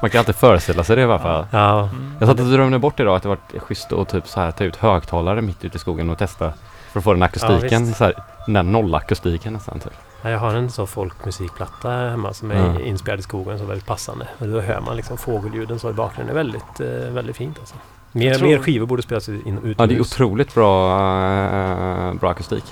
Man 0.00 0.10
kan 0.10 0.18
alltid 0.18 0.34
föreställa 0.34 0.84
sig 0.84 0.96
det 0.96 1.02
i 1.02 1.04
alla 1.04 1.18
fall. 1.18 1.46
Ja. 1.50 1.88
Jag 2.18 2.28
satt 2.28 2.40
och 2.40 2.46
drömde 2.46 2.78
bort 2.78 3.00
idag 3.00 3.16
att 3.16 3.22
det 3.22 3.28
var 3.28 3.38
schysst 3.58 3.92
att 3.92 4.08
typ 4.08 4.28
så 4.28 4.40
här 4.40 4.50
ta 4.50 4.64
ut 4.64 4.76
högtalare 4.76 5.42
mitt 5.42 5.64
ute 5.64 5.76
i 5.76 5.78
skogen 5.80 6.10
och 6.10 6.18
testa 6.18 6.52
för 6.92 7.00
att 7.00 7.04
få 7.04 7.12
den 7.12 7.22
akustiken. 7.22 7.94
så 7.94 8.04
här, 8.04 8.14
den 8.46 8.54
där 8.54 8.62
nollakustiken 8.62 9.52
nästan. 9.52 9.80
Typ. 9.80 9.92
Ja, 10.22 10.30
jag 10.30 10.38
har 10.38 10.54
en 10.54 10.70
så 10.70 10.86
folkmusikplatta 10.86 11.90
hemma 11.90 12.32
som 12.32 12.50
är 12.50 12.80
inspelad 12.80 13.20
i 13.20 13.22
skogen 13.22 13.58
så 13.58 13.64
väldigt 13.64 13.86
passande. 13.86 14.28
Och 14.38 14.46
då 14.48 14.60
hör 14.60 14.80
man 14.80 14.96
liksom 14.96 15.18
fågelljuden 15.18 15.78
så 15.78 15.90
i 15.90 15.92
bakgrunden. 15.92 16.34
Det 16.34 16.40
är 16.40 16.44
väldigt, 16.44 16.80
eh, 16.80 17.14
väldigt 17.14 17.36
fint 17.36 17.58
alltså. 17.58 17.74
Mer, 18.12 18.34
tror- 18.34 18.48
mer 18.48 18.58
skivor 18.58 18.86
borde 18.86 19.02
spelas 19.02 19.28
in, 19.28 19.36
utomhus. 19.44 19.76
Ja, 19.78 19.86
det 19.86 19.94
är 19.94 20.00
otroligt 20.00 20.54
bra, 20.54 21.00
eh, 21.40 22.14
bra 22.14 22.30
akustik 22.30 22.64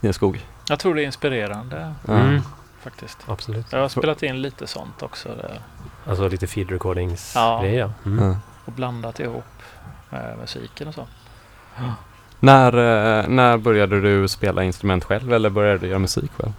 i 0.00 0.06
en 0.06 0.14
skog. 0.14 0.46
Jag 0.68 0.78
tror 0.78 0.94
det 0.94 1.02
är 1.02 1.06
inspirerande. 1.06 1.92
Mm, 2.08 2.40
faktiskt. 2.82 3.18
absolut. 3.26 3.66
Jag 3.72 3.78
har 3.80 3.88
spelat 3.88 4.22
in 4.22 4.42
lite 4.42 4.66
sånt 4.66 5.02
också. 5.02 5.28
Där. 5.28 5.60
Alltså 6.06 6.28
lite 6.28 6.46
feed 6.46 6.70
recordings 6.70 7.32
Ja. 7.34 7.60
grejer 7.62 7.78
ja. 8.04 8.10
Mm. 8.10 8.36
Och 8.64 8.72
blandat 8.72 9.20
ihop 9.20 9.44
med 10.10 10.38
musiken 10.38 10.88
och 10.88 10.94
så. 10.94 11.06
När, 12.40 12.72
eh, 12.72 13.28
när 13.28 13.56
började 13.58 14.00
du 14.00 14.28
spela 14.28 14.62
instrument 14.64 15.04
själv 15.04 15.32
eller 15.32 15.50
började 15.50 15.78
du 15.78 15.86
göra 15.86 15.98
musik 15.98 16.30
själv? 16.36 16.52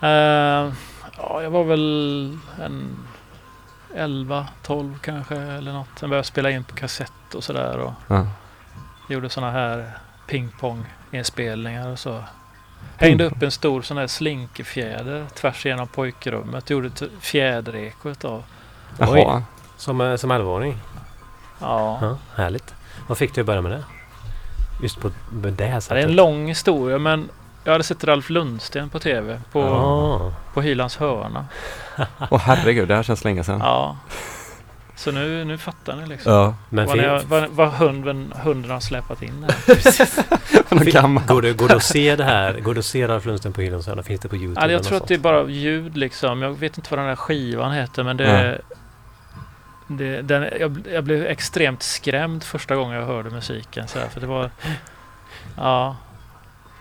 Eh, 0.00 0.72
ja, 1.16 1.42
jag 1.42 1.50
var 1.50 1.64
väl 1.64 2.38
en 2.60 2.98
11, 3.94 4.46
12 4.62 4.98
kanske 4.98 5.36
eller 5.36 5.72
något. 5.72 5.88
Sen 5.96 6.08
började 6.10 6.18
jag 6.18 6.26
spela 6.26 6.50
in 6.50 6.64
på 6.64 6.74
kassett 6.76 7.34
och 7.34 7.44
sådär. 7.44 7.78
Och 7.78 7.92
Ja. 8.06 8.26
gjorde 9.08 9.28
sådana 9.30 9.52
här 9.52 9.90
pingpong-inspelningar 10.26 11.88
och 11.92 11.98
så. 11.98 12.24
Hängde 13.00 13.24
upp 13.24 13.42
en 13.42 13.50
stor 13.50 13.82
sån 13.82 13.96
här 13.96 14.06
slinkefjäder 14.06 15.26
tvärs 15.34 15.66
igenom 15.66 15.88
pojkrummet. 15.88 16.70
Gjorde 16.70 16.86
ett 16.86 17.02
fjädereko 17.20 18.08
utav. 18.10 18.42
Jaha. 18.98 19.42
Som, 19.76 20.00
eh, 20.00 20.16
som 20.16 20.32
11-åring? 20.32 20.78
Ja. 21.60 21.98
Ja, 22.02 22.16
härligt. 22.42 22.74
Vad 23.08 23.18
fick 23.18 23.34
du 23.34 23.40
att 23.40 23.46
börja 23.46 23.60
med 23.62 23.72
det? 23.72 23.84
Just 24.82 25.00
på 25.00 25.10
med 25.32 25.52
det 25.52 25.64
här 25.64 25.70
Ja, 25.70 25.74
det 25.74 25.76
är 25.76 25.80
sättet? 25.80 26.04
en 26.04 26.16
lång 26.16 26.46
historia 26.48 26.98
men 26.98 27.28
jag 27.64 27.72
hade 27.72 27.84
sett 27.84 28.04
Ralf 28.04 28.30
Lundsten 28.30 28.88
på 28.90 28.98
TV 28.98 29.40
på, 29.52 29.60
Ja. 29.60 30.32
på 30.54 30.60
Hylands 30.62 30.96
hörna. 30.96 31.46
Åh 32.30 32.38
herregud, 32.38 32.88
det 32.88 32.94
här 32.96 33.02
känns 33.02 33.24
länge 33.24 33.44
sedan. 33.44 33.60
Ja. 33.60 33.96
Så 34.98 35.12
nu, 35.12 35.44
nu 35.44 35.58
fattar 35.58 35.96
ni 35.96 36.06
liksom. 36.06 36.32
Ja. 36.32 36.54
Men 36.68 36.86
vad, 36.86 36.96
ni 36.96 37.20
vad, 37.26 37.50
vad 37.50 37.72
hunden, 37.72 38.32
hunden 38.42 38.70
har 38.70 38.80
släpat 38.80 39.22
in 39.22 39.46
här. 39.48 41.26
Går, 41.26 41.42
det, 41.42 41.52
går 41.52 41.68
det 41.68 41.76
att 41.76 41.82
se 41.82 42.16
det 42.16 42.24
här? 42.24 42.60
Går 42.60 42.74
det 42.74 42.78
att 42.78 42.84
se 42.84 43.08
Ralf 43.08 43.24
Lundsten 43.24 43.52
på 43.52 43.60
Hylands 43.60 43.86
hörna? 43.86 44.02
Finns 44.02 44.20
det 44.20 44.28
på 44.28 44.36
Youtube? 44.36 44.66
Ja, 44.66 44.72
jag 44.72 44.82
tror 44.82 44.96
att 44.96 45.08
det 45.08 45.14
är 45.14 45.16
sånt? 45.16 45.22
bara 45.22 45.48
ljud 45.48 45.96
liksom. 45.96 46.42
Jag 46.42 46.58
vet 46.58 46.78
inte 46.78 46.90
vad 46.90 46.98
den 46.98 47.06
där 47.06 47.16
skivan 47.16 47.72
heter 47.72 48.04
men 48.04 48.16
det... 48.16 48.60
det 49.86 50.22
den, 50.22 50.48
jag, 50.60 50.82
jag 50.92 51.04
blev 51.04 51.26
extremt 51.26 51.82
skrämd 51.82 52.44
första 52.44 52.76
gången 52.76 52.98
jag 52.98 53.06
hörde 53.06 53.30
musiken. 53.30 53.88
Så 53.88 53.98
här, 53.98 54.08
för 54.08 54.20
det 54.20 54.26
var... 54.26 54.50
Ja. 55.56 55.96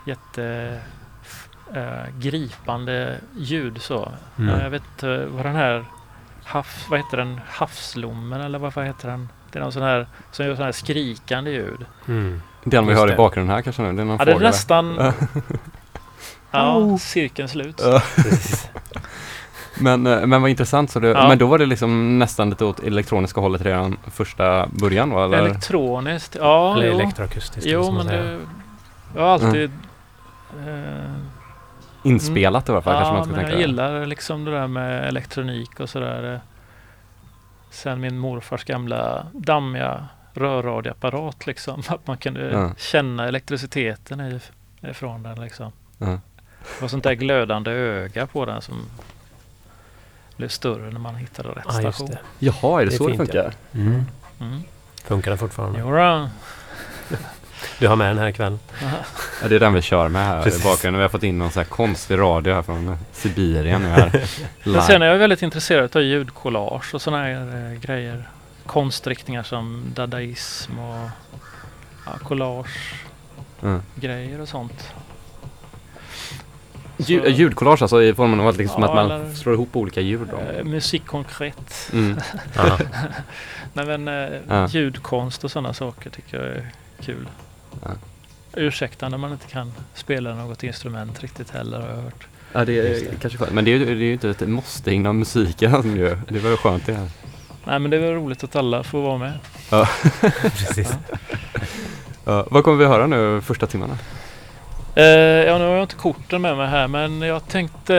Jätte... 0.05 0.79
eh, 1.74 2.19
gripande 2.19 3.17
ljud 3.38 3.81
så. 3.81 4.12
Mm. 4.38 4.59
Jag 4.59 4.69
vet 4.69 4.83
inte 4.93 5.25
vad 5.25 5.45
den 5.45 5.55
här... 5.55 5.86
Havs, 6.47 6.85
vad 6.89 6.99
heter 6.99 7.17
den? 7.17 7.41
Havslommen 7.47 8.41
eller 8.41 8.59
vad, 8.59 8.73
vad 8.73 8.85
heter 8.85 9.07
den? 9.07 9.29
Det 9.51 9.59
är 9.59 9.63
någon 9.63 9.71
sån 9.71 9.83
här 9.83 10.07
som 10.31 10.45
gör 10.45 10.55
sån 10.55 10.65
här 10.65 10.71
skrikande 10.71 11.51
ljud. 11.51 11.85
Mm. 12.07 12.41
Den 12.63 12.85
vi 12.85 12.91
Just 12.91 12.99
hör 12.99 13.07
i 13.07 13.11
det. 13.11 13.17
bakgrunden 13.17 13.55
här 13.55 13.61
kanske 13.61 13.81
nu. 13.81 13.93
Det 13.93 14.01
är 14.01 14.05
någon 14.05 14.17
Ja, 14.19 14.25
det 14.25 14.31
är 14.31 14.39
nästan... 14.39 15.13
Ja. 16.51 16.97
Cirkeln 16.99 17.49
slut. 17.49 17.81
Men, 19.79 20.07
eh, 20.07 20.25
men 20.25 20.41
vad 20.41 20.51
intressant. 20.51 20.91
Så 20.91 20.99
det, 20.99 21.07
Ja. 21.07 21.27
Men 21.27 21.37
då 21.37 21.47
var 21.47 21.57
det 21.57 21.65
liksom 21.65 22.19
nästan 22.19 22.49
lite 22.49 22.65
åt 22.65 22.79
elektroniska 22.79 23.41
hållet 23.41 23.61
redan 23.61 23.97
första 24.11 24.67
början 24.67 25.11
va? 25.11 25.25
Eller? 25.25 25.37
Elektroniskt, 25.37 26.35
ja. 26.39 26.75
Eller 26.75 26.87
jo. 26.87 26.93
elektroakustiskt. 26.93 27.69
Jo, 27.71 27.91
men 27.91 28.07
det... 28.07 28.39
Jag 29.15 29.21
har 29.21 29.29
alltid... 29.29 29.71
Eh, 30.67 31.11
Inspelat 32.07 32.69
i 32.69 32.71
alla 32.71 32.81
fall 32.81 32.93
kanske 32.93 33.09
ja, 33.09 33.13
man 33.13 33.23
ska 33.23 33.31
men 33.31 33.39
jag 33.41 33.49
tänka. 33.49 33.61
gillar 33.67 34.05
liksom 34.05 34.45
det 34.45 34.51
där 34.51 34.67
med 34.67 35.07
elektronik 35.07 35.79
och 35.79 35.89
sådär. 35.89 36.33
eh. 36.33 36.39
Sen 37.71 37.99
min 38.01 38.17
morfars 38.17 38.63
gamla 38.63 39.27
dammiga 39.33 40.07
rörradioapparat 40.33 41.47
liksom. 41.47 41.83
Att 41.87 42.07
man 42.07 42.17
kunde 42.17 42.51
Ja. 42.51 42.71
känna 42.77 43.27
elektriciteten 43.27 44.39
ifrån 44.81 45.23
den 45.23 45.41
liksom. 45.41 45.71
Ja. 45.97 46.05
Det 46.05 46.81
var 46.81 46.87
sånt 46.87 47.03
där 47.03 47.13
glödande 47.13 47.71
öga 47.71 48.27
på 48.27 48.45
den 48.45 48.61
som 48.61 48.75
blev 50.37 50.47
större 50.47 50.91
när 50.91 50.99
man 50.99 51.15
hittade 51.15 51.49
rätt 51.49 51.63
Ja, 51.65 51.71
station. 51.71 52.07
det. 52.09 52.19
Jaha, 52.39 52.81
är 52.81 52.85
det, 52.85 52.91
Det 52.91 52.95
är 52.95 52.97
så 52.97 53.07
det 53.07 53.17
funkar? 53.17 53.53
Mm. 53.73 54.05
Mm. 54.41 54.61
Funkar 55.03 55.31
den 55.31 55.37
fortfarande? 55.37 55.79
Jodå. 55.79 56.29
Du 57.79 57.87
har 57.87 57.95
med 57.95 58.07
den 58.09 58.17
här 58.17 58.27
ikväll? 58.27 58.57
Ja, 59.41 59.47
det 59.47 59.55
är 59.55 59.59
den 59.59 59.73
vi 59.73 59.81
kör 59.81 60.07
med 60.07 60.25
här 60.25 60.43
Precis. 60.43 60.61
i 60.61 60.63
bakgrunden. 60.63 60.97
Vi 60.99 61.03
har 61.03 61.09
fått 61.09 61.23
in 61.23 61.37
någon 61.37 61.51
så 61.51 61.59
här 61.59 61.65
konstig 61.67 62.17
radio 62.17 62.53
här 62.53 62.61
från 62.61 62.97
Sibirien 63.13 63.81
nu 63.81 63.87
här. 63.87 64.29
Men 64.63 64.81
sen 64.81 65.01
är 65.01 65.05
jag 65.05 65.17
väldigt 65.17 65.41
intresserad 65.41 65.95
av 65.95 66.01
ljudkollage 66.01 66.93
och 66.95 67.01
sådana 67.01 67.23
här 67.23 67.71
eh, 67.73 67.79
grejer. 67.79 68.29
Konstriktningar 68.65 69.43
som 69.43 69.83
dadaism 69.95 70.79
och 70.79 71.09
ja, 72.05 72.11
collage 72.23 72.93
Mm. 73.63 73.81
grejer 73.95 74.41
och 74.41 74.49
sånt. 74.49 74.93
Ljud, 76.97 77.23
Så- 77.23 77.29
ljudkollage 77.29 77.81
alltså 77.81 78.03
i 78.03 78.13
formen 78.13 78.39
av 78.39 78.47
att, 78.47 78.57
liksom 78.57 78.83
Ja, 78.83 78.89
att 78.89 78.95
man 78.95 79.11
eller- 79.11 79.33
slår 79.33 79.53
ihop 79.55 79.75
olika 79.75 80.01
ljud 80.01 80.27
då? 80.31 80.37
Eh, 80.37 80.63
musik 80.63 81.05
konkret. 81.05 81.89
Mm. 81.93 82.17
Nej 83.73 83.85
men 83.85 84.07
eh, 84.07 84.39
Ja. 84.49 84.67
ljudkonst 84.67 85.43
och 85.43 85.51
sådana 85.51 85.73
saker 85.73 86.09
tycker 86.09 86.37
jag 86.37 86.47
är 86.47 86.71
kul. 87.01 87.27
Ja. 87.84 87.89
Ursäkta 88.53 89.10
när 89.10 89.17
man 89.17 89.31
inte 89.31 89.48
kan 89.48 89.74
spela 89.93 90.36
något 90.36 90.63
instrument 90.63 91.19
riktigt 91.24 91.50
heller 91.50 91.79
har 91.79 91.88
jag 91.89 91.96
hört. 91.96 92.27
Ja, 92.53 92.65
det 92.65 92.79
är 92.79 92.84
det. 92.84 93.19
kanske 93.22 93.39
skönt. 93.39 93.51
Men 93.51 93.65
det 93.65 93.72
är, 93.72 93.77
ju- 93.77 93.86
det 93.86 93.91
är 93.91 93.96
ju 93.96 94.13
inte 94.13 94.29
ett 94.29 94.48
måste 94.50 94.93
inom 94.93 95.19
musiken 95.19 95.72
som 95.81 95.98
gör. 95.98 96.22
Det 96.29 96.36
är 96.36 96.39
väl 96.39 96.57
skönt 96.57 96.86
det 96.86 96.93
här. 96.93 97.07
Nej 97.65 97.79
men 97.79 97.91
det 97.91 97.98
är 97.98 98.01
väl 98.01 98.13
roligt 98.13 98.43
att 98.43 98.55
alla 98.55 98.84
får 98.84 99.01
vara 99.01 99.17
med. 99.17 99.34
Precis. 100.41 100.93
Ja, 102.25 102.48
vad 102.51 102.63
kommer 102.63 102.77
vi 102.77 102.86
höra 102.86 103.07
nu 103.07 103.41
första 103.41 103.67
timmarna? 103.67 103.98
Eh, 104.96 105.03
ja, 105.05 105.57
nu 105.57 105.63
har 105.65 105.72
jag 105.74 105.84
inte 105.84 105.96
korten 105.96 106.41
med 106.41 106.57
mig 106.57 106.67
här 106.67 106.88
men 106.88 107.22
jag 107.22 107.48
tänkte... 107.48 107.93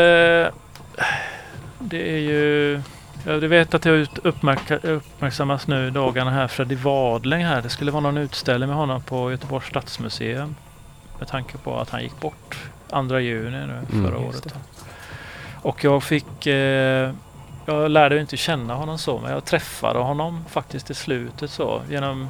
Det 1.78 2.10
är 2.14 2.18
ju... 2.18 2.80
Jag 3.28 3.40
vet 3.40 3.74
att 3.74 3.86
uppmärka- 3.86 4.78
uppmärksammas 4.88 5.66
nu 5.66 5.86
i 5.86 5.90
dagarna 5.90 6.30
här 6.30 6.48
Freddy 6.48 6.74
Wadling 6.74 7.44
här. 7.44 7.62
Det 7.62 7.68
skulle 7.68 7.90
vara 7.90 8.00
någon 8.00 8.16
utställning 8.16 8.68
med 8.68 8.78
honom 8.78 9.02
på 9.02 9.30
Göteborgs 9.30 9.66
stadsmuseum. 9.66 10.54
Med 11.18 11.28
tanke 11.28 11.58
på 11.58 11.80
att 11.80 11.90
han 11.90 12.02
gick 12.02 12.20
bort 12.20 12.58
2 12.90 13.18
juni 13.18 13.50
nu 13.50 13.62
Mm. 13.72 13.86
förra 14.10 14.24
Just 14.26 14.46
året. 14.46 14.54
Och 15.62 15.84
jag 15.84 16.02
fick... 16.02 16.46
Eh, 16.46 17.12
jag 17.66 17.90
lärde 17.90 18.14
ju 18.14 18.20
inte 18.20 18.36
känna 18.36 18.74
honom 18.74 18.98
så 18.98 19.18
men 19.18 19.32
jag 19.32 19.44
träffade 19.44 19.98
honom 19.98 20.44
faktiskt 20.48 20.90
i 20.90 20.94
slutet 20.94 21.50
så 21.50 21.82
genom 21.90 22.28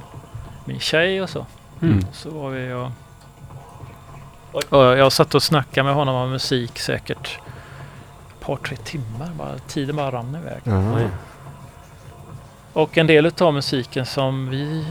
min 0.64 0.80
tjej 0.80 1.22
och 1.22 1.30
så. 1.30 1.46
Mm. 1.82 2.06
Så 2.12 2.30
var 2.30 2.50
vi 2.50 2.72
och... 2.72 2.90
och 4.68 4.84
jag 4.98 5.12
satt 5.12 5.34
och 5.34 5.42
snackade 5.42 5.84
med 5.84 5.94
honom 5.94 6.14
om 6.14 6.30
musik 6.30 6.78
säkert 6.78 7.38
par, 8.48 8.56
tre 8.56 8.76
timmar. 8.76 9.30
Bara, 9.38 9.58
tiden 9.58 9.96
bara 9.96 10.10
rann 10.10 10.34
iväg. 10.34 10.62
Oj. 10.96 11.08
Och 12.72 12.98
en 12.98 13.06
del 13.06 13.32
av 13.40 13.54
musiken 13.54 14.06
som 14.06 14.50
vi 14.50 14.86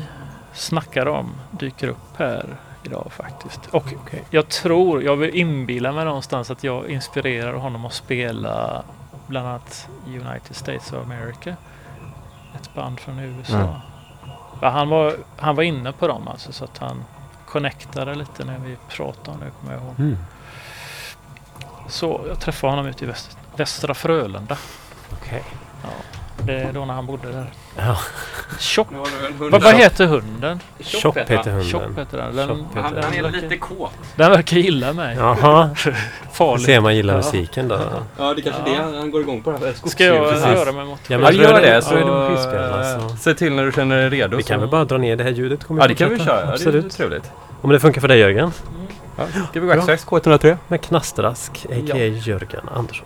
snackar 0.54 1.06
om 1.06 1.32
dyker 1.52 1.88
upp 1.88 2.18
här 2.18 2.46
idag 2.84 3.12
faktiskt. 3.12 3.66
Och 3.66 3.94
Okej. 3.96 4.24
jag 4.30 4.48
tror, 4.48 5.04
jag 5.04 5.16
vill 5.16 5.36
inbilla 5.36 5.92
mig 5.92 6.06
någonstans 6.06 6.52
att 6.52 6.64
jag 6.64 6.90
inspirerar 6.90 7.54
honom 7.54 7.86
att 7.86 7.94
spela 7.94 8.84
bland 9.28 9.48
annat 9.48 9.88
United 10.08 10.56
States 10.56 10.94
of 10.94 11.04
America. 11.04 11.56
Ett 12.56 12.74
band 12.74 13.00
från 13.00 13.20
USA. 13.20 13.58
Mm. 13.58 13.70
Ja, 14.62 14.70
han, 14.70 14.90
var, 14.90 15.16
han 15.38 15.56
var 15.56 15.64
inne 15.64 15.92
på 15.92 16.08
dem 16.08 16.28
alltså 16.28 16.52
så 16.52 16.64
att 16.64 16.78
han 16.78 17.04
connectade 17.46 18.16
lite 18.16 18.46
när 18.46 18.60
vi 18.60 18.78
pratade 18.90 19.32
om 19.32 19.40
det 19.40 19.52
kommer 19.60 19.74
jag 19.74 19.84
ihåg. 19.84 20.00
Mm. 20.00 20.18
Så 21.88 22.22
jag 22.28 22.40
träffade 22.40 22.72
honom 22.72 22.86
ute 22.86 23.04
i 23.04 23.08
väst, 23.08 23.38
Västra 23.58 23.94
Frölunda. 23.94 24.58
Okej. 25.22 25.44
Det 26.44 26.54
är 26.54 26.74
då 26.74 26.86
när 26.86 26.94
han 26.94 27.06
bodde 27.06 27.32
där. 27.32 27.52
Ja. 27.78 27.98
Tjopp. 28.60 28.88
Vad, 29.38 29.62
vad 29.64 29.74
heter 29.76 30.06
hunden? 30.06 30.60
Tjopp 30.80 31.18
heter 31.18 31.36
hunden. 31.52 31.64
Tjopp 31.64 31.98
heter 31.98 32.18
den. 32.18 32.36
Den, 32.36 32.48
Tjopp 32.48 32.58
heter 32.76 33.02
den, 33.12 33.24
den. 33.24 33.32
verkar, 33.42 33.58
kåt. 33.58 33.92
den 34.16 34.32
verkar 34.32 34.58
gilla 34.58 34.94
mig. 34.94 35.16
Jaha, 35.16 35.70
Farligt. 36.32 36.66
ser 36.66 36.80
man 36.80 36.96
gillar 36.96 37.14
Ja. 37.14 37.18
musiken 37.18 37.68
då. 37.68 37.80
Ja, 38.18 38.34
det 38.34 38.42
kanske 38.42 38.62
Ja. 38.66 38.76
är 38.88 38.92
det 38.92 38.98
han 38.98 39.12
går 39.12 39.22
igång 39.22 39.42
på 39.44 39.52
det 39.52 39.58
här. 39.58 39.74
Ska 39.90 40.04
jag 40.06 40.30
Precis. 40.30 40.46
röra 40.46 40.72
mig 40.72 40.86
mot 40.86 41.00
Ja, 41.08 41.14
Ja, 41.16 41.18
men 41.18 41.36
gör 41.36 41.54
är 41.54 41.62
det. 41.76 41.82
Så 41.82 41.96
är 41.96 42.06
det 42.06 42.92
eh, 43.00 43.10
så. 43.10 43.16
se 43.18 43.34
till 43.34 43.54
när 43.54 43.66
du 43.66 43.72
känner 43.72 43.98
dig 43.98 44.10
redo. 44.10 44.38
Vi 44.38 44.44
så- 44.44 44.50
kan 44.50 44.60
väl 44.60 44.70
bara 44.70 44.86
dra 44.86 44.98
ner 44.98 45.16
det 45.16 45.24
här 45.24 45.32
ljudet? 45.32 45.64
Kommer 45.64 45.82
Ja, 45.82 45.88
det 45.88 45.96
kan 45.96 46.10
vi 46.10 46.16
fortsätta. 46.16 46.36
köra. 46.38 46.40
Ja, 46.40 46.46
det 46.46 46.52
är 46.52 46.54
Absolut. 46.54 46.92
trevligt. 46.98 47.32
Om 47.62 47.70
det 47.70 47.80
funkar 47.80 48.02
för 48.02 48.08
dig 48.08 48.20
Jörgen. 48.20 48.52
Ja, 49.18 49.24
ska 49.50 49.60
vi 49.60 49.68
gå 49.68 49.74
X-Rax 49.74 50.06
K103? 50.06 50.58
Med 50.68 50.82
Knasterask, 50.82 51.66
a.k.a. 51.70 51.98
Jörgen 51.98 52.70
Andersson. 52.76 53.06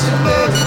to 0.00 0.16
murder. 0.24 0.59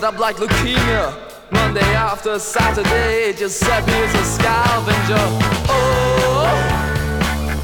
it 0.00 0.04
up 0.04 0.18
like 0.18 0.36
leukemia. 0.36 1.12
Monday 1.50 1.92
after 1.94 2.38
Saturday, 2.38 3.34
Giuseppe 3.34 3.92
is 3.92 4.14
a 4.14 4.24
scavenger. 4.24 5.26
Oh, 5.68 6.56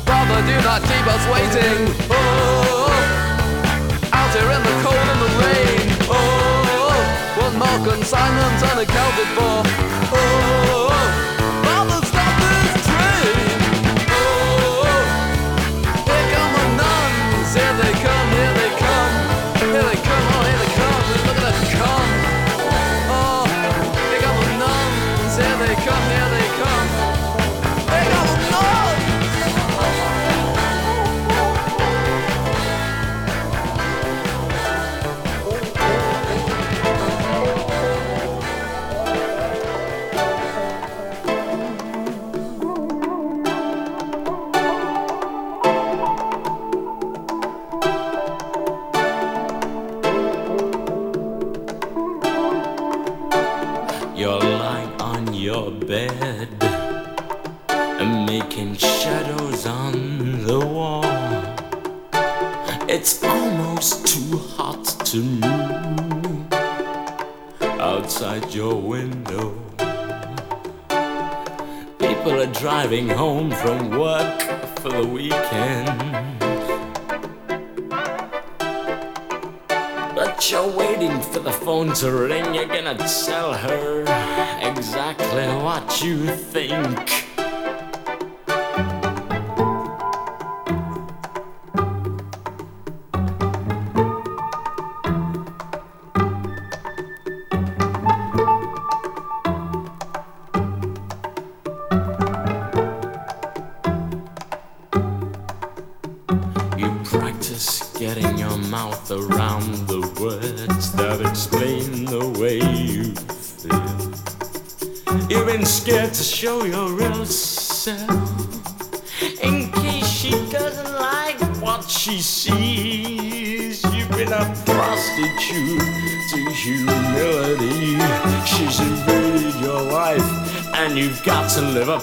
brother, 0.05 0.41
do 0.47 0.57
not 0.63 0.83
keep 0.83 1.07
us 1.15 1.25
waiting. 1.33 1.79
Oh, 2.11 2.91
out 4.13 4.35
here 4.37 4.51
in 4.57 4.63
the 4.69 4.77
cold 4.85 5.09
and 5.13 5.21
the 5.25 5.33
rain. 5.45 5.81
Oh, 6.11 7.01
one 7.45 7.57
more 7.59 7.95
consignment 7.95 8.63
unaccounted 8.71 9.29
for. 9.37 9.63
Oh. 10.15 10.66
you 86.03 86.27
think. 86.27 87.16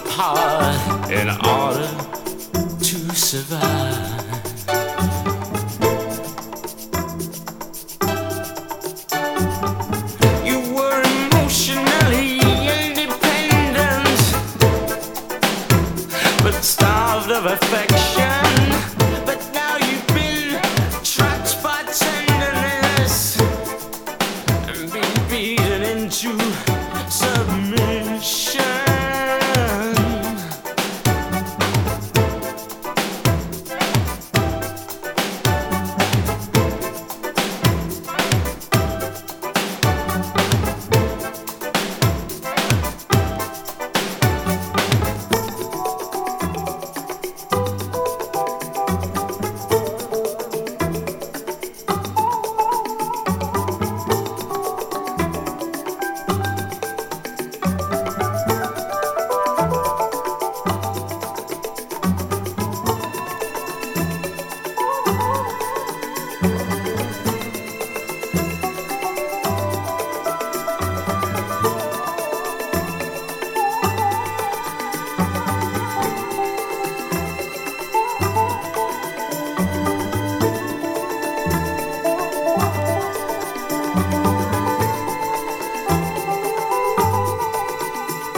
the 0.02 0.10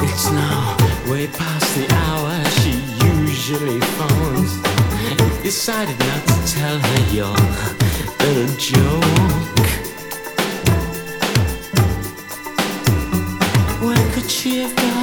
It's 0.03 0.31
now 0.31 0.77
way 1.09 1.27
past 1.27 1.75
the 1.75 1.87
hour 2.03 2.43
she 2.59 2.73
usually 3.05 3.79
phones. 3.95 4.51
Decided 5.43 5.97
not 5.99 6.27
to 6.27 6.35
tell 6.55 6.77
her 6.79 7.01
your 7.13 7.37
little 8.19 8.51
joke. 8.57 9.67
Where 13.81 14.11
could 14.13 14.29
she 14.29 14.59
have 14.59 14.75
gone? 14.75 14.94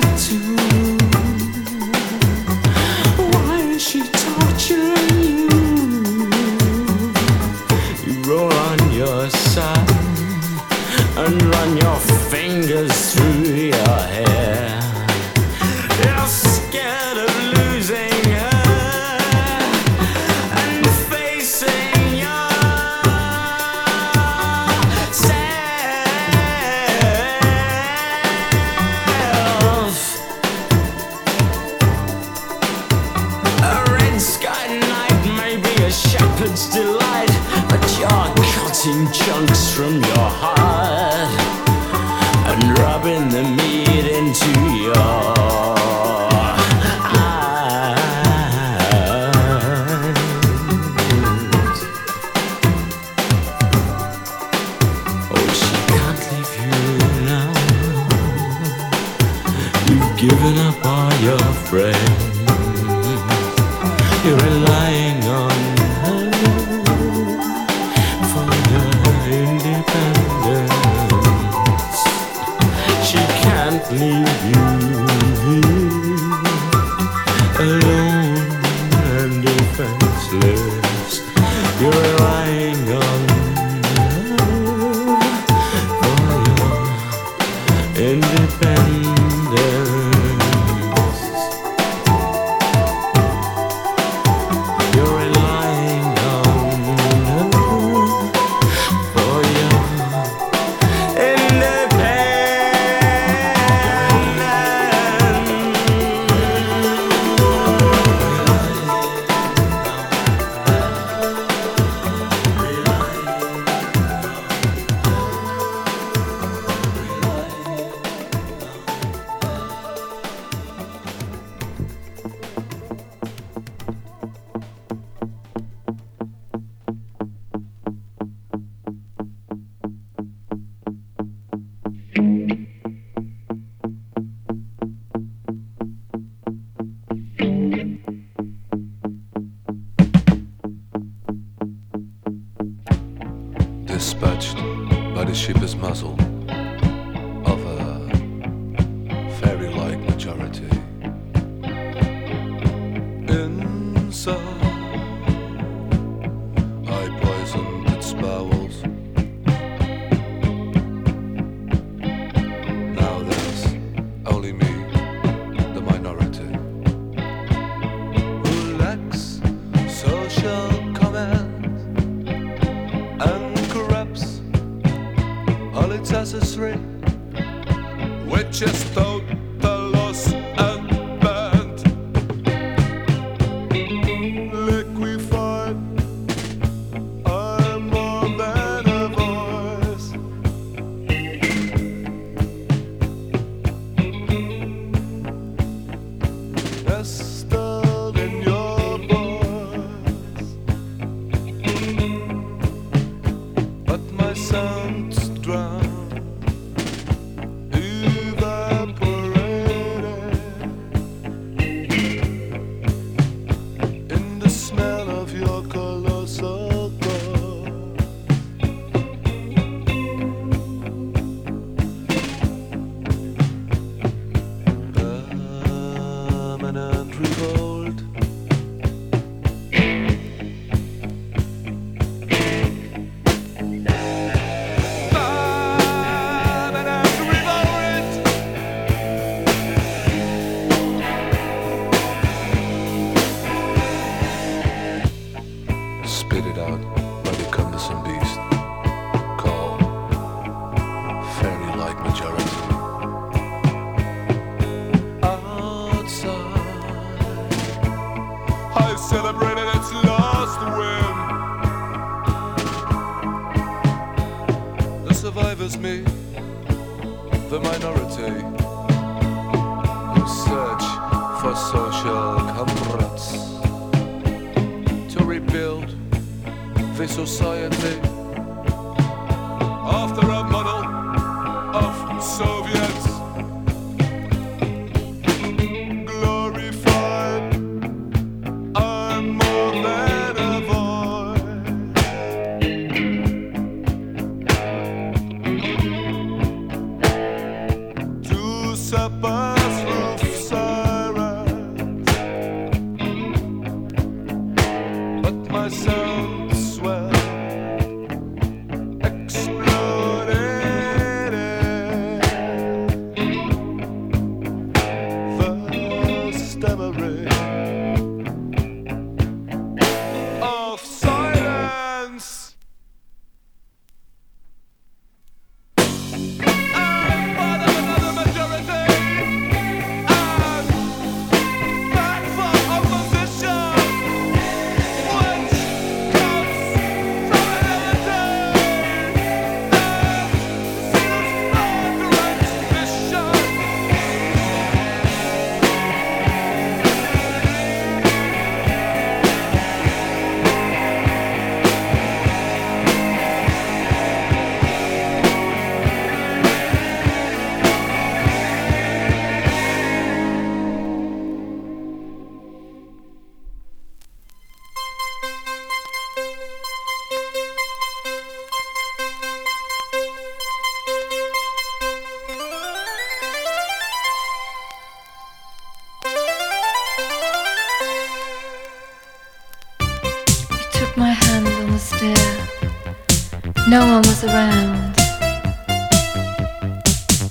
around. 384.25 384.96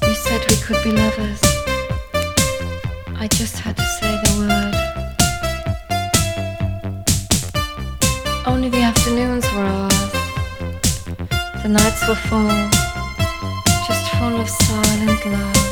You 0.07 0.13
said 0.13 0.41
we 0.49 0.55
could 0.57 0.83
be 0.83 0.91
lovers. 0.91 1.41
I 3.15 3.27
just 3.31 3.57
had 3.59 3.77
to 3.77 3.85
say 3.99 4.11
the 4.23 4.31
word. 4.39 4.75
Only 8.45 8.69
the 8.69 8.81
afternoons 8.81 9.45
were 9.53 9.63
ours. 9.63 10.11
The 11.63 11.69
nights 11.69 12.07
were 12.07 12.21
full, 12.29 12.49
just 13.87 14.05
full 14.15 14.41
of 14.41 14.49
silent 14.49 15.25
love. 15.25 15.70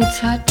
touch 0.00 0.49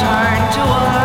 turn 0.00 0.52
to 0.52 0.62
us. 0.62 0.99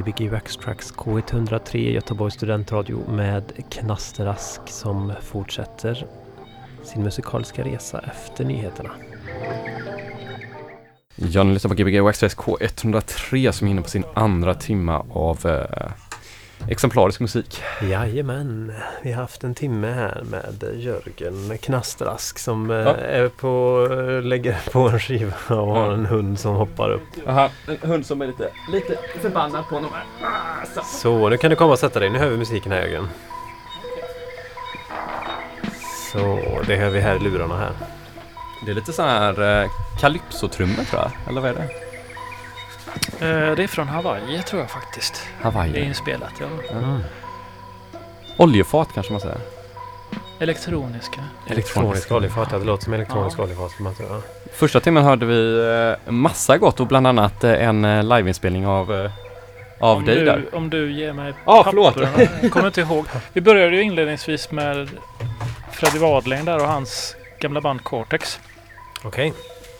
Gbg 0.00 0.30
Waxtrax 0.32 0.92
K103 0.94 1.76
Göteborgs 1.76 2.34
studentradio 2.34 3.10
med 3.10 3.52
Knasterask 3.70 4.60
som 4.66 5.12
fortsätter 5.22 6.06
sin 6.84 7.02
musikaliska 7.02 7.64
resa 7.64 7.98
efter 7.98 8.44
nyheterna. 8.44 8.90
Ja, 11.16 11.42
ni 11.42 11.52
lyssnar 11.52 11.68
på 11.68 11.74
Gbg 11.74 12.00
Waxtrax 12.00 12.36
K103 12.36 13.52
som 13.52 13.66
är 13.66 13.70
inne 13.70 13.82
på 13.82 13.88
sin 13.88 14.04
andra 14.14 14.54
timma 14.54 15.06
av 15.10 15.46
eh, 15.46 15.90
exemplarisk 16.68 17.20
musik. 17.20 17.62
Jajamän, 17.82 18.72
vi 19.02 19.12
har 19.12 19.22
haft 19.22 19.44
en 19.44 19.54
timme 19.54 19.90
här 19.92 20.22
med 20.30 20.64
Jörgen 20.76 21.58
Knasterask 21.58 22.38
som 22.38 22.70
eh, 22.70 22.76
Ja. 22.76 22.96
är 22.96 23.28
på, 23.28 23.86
lägger 24.22 24.58
på 24.72 24.88
en 24.88 25.00
skiva 25.00 25.32
och 25.48 25.54
har 25.66 25.92
en 25.92 26.06
hund 26.06 26.40
som 26.40 26.54
hoppar 26.54 26.90
upp. 26.90 27.02
Aha, 27.26 27.50
en 27.68 27.88
hund 27.90 28.06
som 28.06 28.22
är 28.22 28.26
lite, 28.26 28.50
lite 28.72 28.96
förbannad 29.20 29.64
på 29.68 29.74
honom 29.74 29.90
här. 29.94 30.04
Så, 30.84 31.28
nu 31.28 31.36
kan 31.36 31.50
du 31.50 31.56
komma 31.56 31.72
och 31.72 31.78
sätta 31.78 32.00
dig. 32.00 32.10
Nu 32.10 32.18
hör 32.18 32.28
vi 32.28 32.36
musiken 32.36 32.72
här 32.72 32.78
Jörgen. 32.80 33.08
Så, 36.12 36.38
det 36.66 36.76
hör 36.76 36.90
vi 36.90 37.00
här 37.00 37.16
i 37.16 37.18
lurarna 37.18 37.56
här. 37.56 37.72
Det 38.64 38.70
är 38.70 38.74
lite 38.74 38.92
så 38.92 39.02
här 39.02 39.62
eh, 39.62 39.70
calypso-trummor 40.00 40.84
tror 40.84 41.02
jag, 41.02 41.10
eller 41.28 41.40
vad 41.40 41.50
är 41.50 41.54
det? 41.54 41.68
Eh, 43.20 43.54
det 43.56 43.62
är 43.62 43.66
från 43.66 43.88
Hawaii 43.88 44.42
tror 44.42 44.60
jag 44.60 44.70
faktiskt. 44.70 45.26
Det 45.42 45.48
är 45.48 45.52
Hawaii. 45.52 45.84
inspelat, 45.84 46.32
ja. 46.40 46.46
Mm. 46.78 47.00
Oljefat 48.36 48.88
kanske 48.94 49.12
man 49.12 49.20
säger. 49.20 49.38
Elektroniska. 50.38 51.24
Elektronisk 51.46 52.12
oljefat, 52.12 52.48
ja, 52.52 52.58
det 52.58 52.64
låter 52.64 52.84
som 52.84 52.92
elektronisk 52.92 53.38
oljefat. 53.38 53.70
skulle 53.70 53.84
man 53.84 53.94
tro, 53.94 54.06
ja. 54.10 54.20
Första 54.52 54.80
timmen 54.80 55.04
hörde 55.04 55.26
vi 55.26 55.58
eh, 56.06 56.12
massa 56.12 56.58
gott 56.58 56.80
och 56.80 56.86
bland 56.86 57.06
annat 57.06 57.44
eh, 57.44 57.68
en 57.68 58.08
liveinspelning 58.08 58.66
av, 58.66 59.10
av 59.80 59.96
om 59.96 60.04
dig 60.04 60.14
du, 60.14 60.24
där. 60.24 60.54
Om 60.54 60.70
du 60.70 60.92
ger 60.92 61.12
mig 61.12 61.34
Ja, 61.46 61.62
förlåt. 61.64 61.96
Jag 62.42 62.52
kommer 62.52 62.66
inte 62.66 62.80
ihåg. 62.80 63.04
Vi 63.32 63.40
började 63.40 63.76
ju 63.76 63.82
inledningsvis 63.82 64.50
med 64.50 64.90
Freddie 65.72 65.98
Wadling 65.98 66.44
där 66.44 66.62
och 66.62 66.68
hans 66.68 67.16
gamla 67.40 67.60
band 67.60 67.84
Cortex. 67.84 68.40
Okej. 69.04 69.32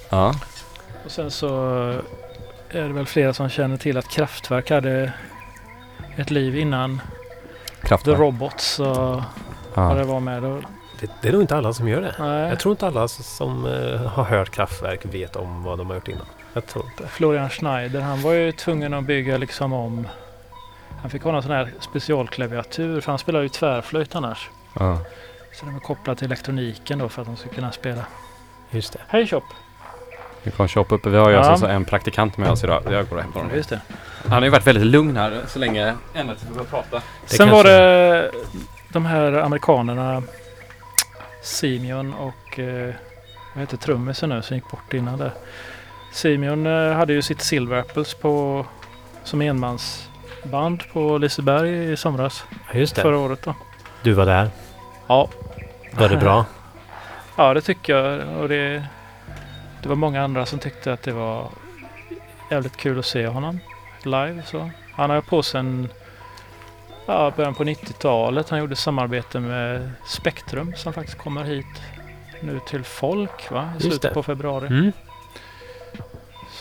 Ja. 0.09 0.35
Och 1.05 1.11
sen 1.11 1.31
så 1.31 1.49
är 2.73 2.83
det 2.89 2.93
väl 2.95 3.07
flera 3.07 3.35
som 3.35 3.49
känner 3.49 3.77
till 3.77 3.97
att 3.97 4.09
Kraftwerk 4.09 4.71
hade 4.71 5.13
ett 6.17 6.31
liv 6.31 6.59
innan 6.59 7.01
The 7.81 7.87
Kraftwerk. 7.89 8.19
Robots 8.19 8.81
och 8.81 9.23
vad 9.75 9.97
det 9.97 10.05
var 10.05 10.21
med. 10.21 10.45
Och, 10.45 10.63
Det, 11.01 11.11
det 11.23 11.29
är 11.29 11.33
nog 11.33 11.41
inte 11.43 11.57
alla 11.57 11.73
som 11.73 11.89
gör 11.89 12.01
det. 12.01 12.15
nej, 12.19 12.49
Jag 12.49 12.61
tror 12.61 12.73
inte 12.73 12.87
alla 12.87 13.09
som 13.09 13.67
eh, 13.67 14.01
har 14.07 14.25
hört 14.25 14.51
Kraftwerk 14.51 15.01
vet 15.05 15.37
om 15.37 15.63
vad 15.63 15.79
de 15.79 15.87
har 15.87 15.95
gjort 15.95 16.09
innan. 16.09 16.27
Jag 16.53 16.67
tror 16.67 16.85
inte. 16.85 17.07
Florian 17.09 17.51
Schneider, 17.51 18.01
han 18.01 18.23
var 18.23 18.33
ju 18.33 18.53
tvungen 18.53 18.95
att 18.95 19.05
bygga 19.05 19.37
liksom 19.39 19.73
om. 19.73 20.09
Han 21.01 21.11
fick 21.11 21.23
ha 21.23 21.33
någon 21.33 21.43
sån 21.43 21.53
här 21.53 21.73
specialklaviatur 21.81 23.01
för 23.01 23.13
han 23.13 23.19
spelar 23.19 23.41
ju 23.43 23.49
tvärflöjt 23.49 24.15
annars. 24.15 24.51
Ja. 24.79 24.99
Så 25.53 25.67
de 25.67 25.77
är 25.77 25.81
kopplade 25.81 26.19
till 26.19 26.27
elektroniken 26.27 26.99
då 26.99 27.09
för 27.09 27.23
att 27.23 27.29
de 27.29 27.37
ska 27.37 27.49
kunna 27.49 27.73
spela. 27.73 28.05
Just 28.71 28.93
det. 28.93 28.99
Hej 29.09 29.27
Chop! 29.27 29.45
Vi 30.43 30.51
kommer 30.51 30.69
köpa 30.69 30.95
upp. 30.95 31.07
Vi 31.07 31.17
har 31.17 31.29
ju 31.31 31.37
Ja. 31.37 31.43
alltså 31.43 31.67
en 31.67 31.85
praktikant 31.85 32.37
med 32.37 32.51
oss 32.51 32.65
idag. 32.65 32.83
Jag 32.91 33.09
går 33.09 33.17
och 33.17 33.23
hämtar 33.23 33.41
honom. 33.41 33.57
Just 33.57 33.69
det. 33.71 33.81
Han 34.23 34.33
har 34.33 34.43
ju 34.43 34.49
varit 34.51 34.67
väldigt 34.67 34.87
lugn 34.87 35.17
här 35.17 35.41
så 35.47 35.59
länge. 35.59 35.95
Ända 36.15 36.35
tills 36.35 36.45
vi 36.51 36.55
började 36.55 36.71
prata. 36.71 36.91
Det 36.97 37.01
Sen 37.27 37.39
kanske- 37.39 37.57
var 37.57 37.65
det 37.65 38.31
de 38.93 39.07
här 39.07 39.33
amerikanerna 39.33 40.23
Simeon 41.43 42.15
och 42.15 42.59
eh, 42.59 42.95
vad 43.55 43.61
heter 43.61 43.77
trummisen 43.77 44.29
nu 44.29 44.43
som 44.43 44.57
gick 44.57 44.71
bort 44.71 44.95
innan 44.95 45.19
där. 45.19 45.31
Simeon 46.13 46.67
eh, 46.67 46.93
hade 46.97 47.13
ju 47.13 47.23
sitt 47.23 47.41
Silver 47.41 47.79
Apples 47.79 48.15
på, 48.15 48.67
som 49.25 49.43
enmansband 49.43 50.83
på 50.93 51.19
Liseberg 51.19 51.93
i 51.93 51.97
somras. 51.97 52.45
Just 52.75 52.95
det. 52.97 53.03
Förra 53.03 53.19
året 53.19 53.43
då. 53.45 53.55
Du 54.03 54.13
var 54.13 54.27
där. 54.27 54.51
Ja. 55.07 55.29
Var 55.93 56.09
det 56.09 56.17
bra? 56.17 56.45
Ja 57.37 57.55
det 57.55 57.61
tycker 57.61 57.97
jag. 57.97 58.29
Och 58.41 58.49
det, 58.49 58.85
det 59.83 59.89
var 59.89 59.97
många 59.97 60.23
andra 60.25 60.47
som 60.47 60.59
tyckte 60.59 60.93
att 60.93 61.03
det 61.03 61.13
var 61.13 61.49
jävligt 62.51 62.77
kul 62.77 62.99
att 62.99 63.07
se 63.07 63.27
honom 63.27 63.59
live. 64.03 64.43
Så. 64.47 64.71
Han 64.93 65.11
har 65.11 65.17
ju 65.17 65.23
på 65.23 65.43
sig 65.43 65.61
en 65.61 65.89
ja, 67.07 67.33
början 67.37 67.55
på 67.55 67.65
90-talet. 67.65 68.49
Han 68.51 68.59
gjorde 68.59 68.77
samarbete 68.77 69.41
med 69.41 69.91
Spektrum 70.07 70.73
som 70.77 70.93
faktiskt 70.93 71.19
kommer 71.19 71.45
hit 71.45 71.67
nu 72.41 72.61
till 72.67 72.85
Folk 72.85 73.51
va? 73.51 73.73
i 73.79 73.83
slutet 73.83 74.15
på 74.15 74.23
februari. 74.23 74.67
Mm. 74.67 74.93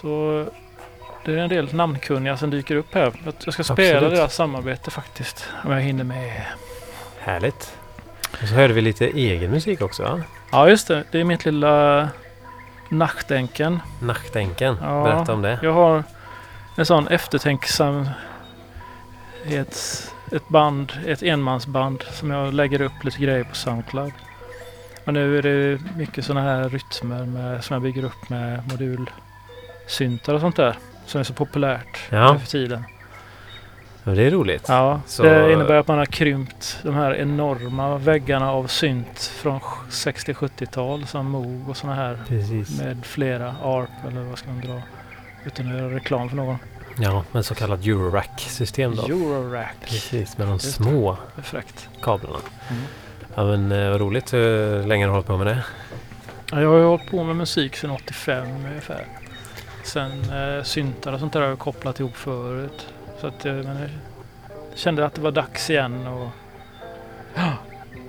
Så 0.01 0.45
det 1.25 1.31
är 1.33 1.37
en 1.37 1.49
del 1.49 1.73
namnkunniga 1.73 2.37
som 2.37 2.49
dyker 2.49 2.75
upp 2.75 2.93
här. 2.93 3.01
Jag- 3.25 3.33
Jag 3.45 3.53
ska 3.53 3.63
spela 3.63 3.97
Absolut. 3.97 4.17
deras 4.17 4.35
samarbete 4.35 4.91
faktiskt. 4.91 5.49
Om 5.65 5.71
jag 5.71 5.81
hinner 5.81 6.03
med. 6.03 6.45
Härligt. 7.19 7.77
Och 8.41 8.47
så 8.47 8.53
hörde 8.55 8.73
vi 8.73 8.81
lite 8.81 9.05
egen 9.07 9.51
musik 9.51 9.81
också 9.81 10.03
va? 10.03 10.21
Ja 10.51 10.69
just 10.69 10.87
det. 10.87 11.03
Det 11.11 11.19
är 11.19 11.23
mitt 11.23 11.45
lilla 11.45 12.09
Nachtdenken. 12.89 13.79
Nachtänken. 14.01 14.77
Ja. 14.81 15.03
Berätta 15.03 15.33
om 15.33 15.41
det. 15.41 15.59
Jag 15.63 15.73
har 15.73 16.03
en 16.77 16.85
sån 16.85 17.07
eftertänksam 17.07 18.09
ett, 19.45 20.11
ett 20.31 20.47
band, 20.49 20.93
ett 21.05 21.23
enmansband 21.23 22.03
som 22.11 22.31
jag 22.31 22.53
lägger 22.53 22.81
upp 22.81 23.03
lite 23.03 23.19
grejer 23.19 23.43
på 23.43 23.55
Soundcloud. 23.55 24.11
Och 25.05 25.13
nu 25.13 25.37
är 25.37 25.41
det 25.41 25.79
mycket 25.97 26.25
sådana 26.25 26.41
här 26.41 26.69
rytmer 26.69 27.25
med, 27.25 27.63
som 27.63 27.73
jag 27.73 27.81
bygger 27.83 28.03
upp 28.03 28.29
med 28.29 28.61
modulsyntar 28.71 30.33
och 30.33 30.41
sånt 30.41 30.55
där. 30.55 30.75
Som 31.05 31.19
är 31.19 31.23
så 31.23 31.33
populärt 31.33 31.99
Ja. 32.09 32.39
för 32.39 32.47
tiden. 32.47 32.83
Ja, 34.09 34.15
det 34.15 34.23
är 34.23 34.31
roligt. 34.31 34.65
Ja, 34.67 35.01
Så- 35.05 35.23
det 35.23 35.53
innebär 35.53 35.75
att 35.75 35.87
man 35.87 35.97
har 35.97 36.05
krympt 36.05 36.79
de 36.83 36.95
här 36.95 37.15
enorma 37.15 37.97
väggarna 37.97 38.51
av 38.51 38.67
synt 38.67 39.19
från 39.19 39.59
60-70-tal 39.89 41.05
som 41.07 41.29
Moog 41.31 41.69
och 41.69 41.77
sådana 41.77 41.95
här 41.95 42.17
Precis. 42.27 42.79
med 42.81 43.05
flera 43.05 43.55
ARP 43.63 43.89
eller 44.07 44.21
vad 44.21 44.37
ska 44.37 44.47
man 44.51 44.61
dra 44.61 44.81
utan 45.45 45.67
att 45.71 45.77
göra 45.77 45.95
reklam 45.95 46.29
för 46.29 46.35
någon. 46.35 46.57
Ja, 46.99 47.23
med 47.31 47.45
så 47.45 47.55
kallat 47.55 47.85
Eurorack-system 47.85 48.95
då. 48.95 49.05
Eurorack. 49.05 49.75
Precis, 49.81 50.37
med 50.37 50.47
de 50.47 50.59
små 50.59 51.17
kablarna. 52.01 52.37
Mm. 52.69 52.83
Ja 53.35 53.43
men 53.45 53.71
eh, 53.71 53.89
vad 53.91 54.01
roligt. 54.01 54.33
Hur 54.33 54.83
länge 54.87 55.03
har 55.05 55.07
du 55.07 55.13
hållit 55.13 55.27
på 55.27 55.37
med 55.37 55.47
det? 55.47 55.63
Ja, 56.51 56.61
jag 56.61 56.69
har 56.69 56.79
hållit 56.83 57.11
på 57.11 57.23
med 57.23 57.35
musik 57.35 57.75
sedan 57.75 57.91
85 57.91 58.47
ungefär. 58.65 59.05
Sen 59.83 60.11
eh, 60.11 60.63
syntar 60.63 61.13
och 61.13 61.19
sånt 61.19 61.33
där 61.33 61.41
har 61.41 61.47
jag 61.47 61.59
kopplat 61.59 61.99
ihop 61.99 62.15
förut. 62.15 62.87
Så 63.21 63.27
att 63.27 63.45
eh, 63.45 63.53
men 63.53 63.77
jag 64.69 64.77
kände 64.79 65.05
att 65.05 65.13
det 65.15 65.21
var 65.21 65.31
dags 65.31 65.69
igen 65.69 66.07
och 66.07 66.27
ja, 67.35 67.41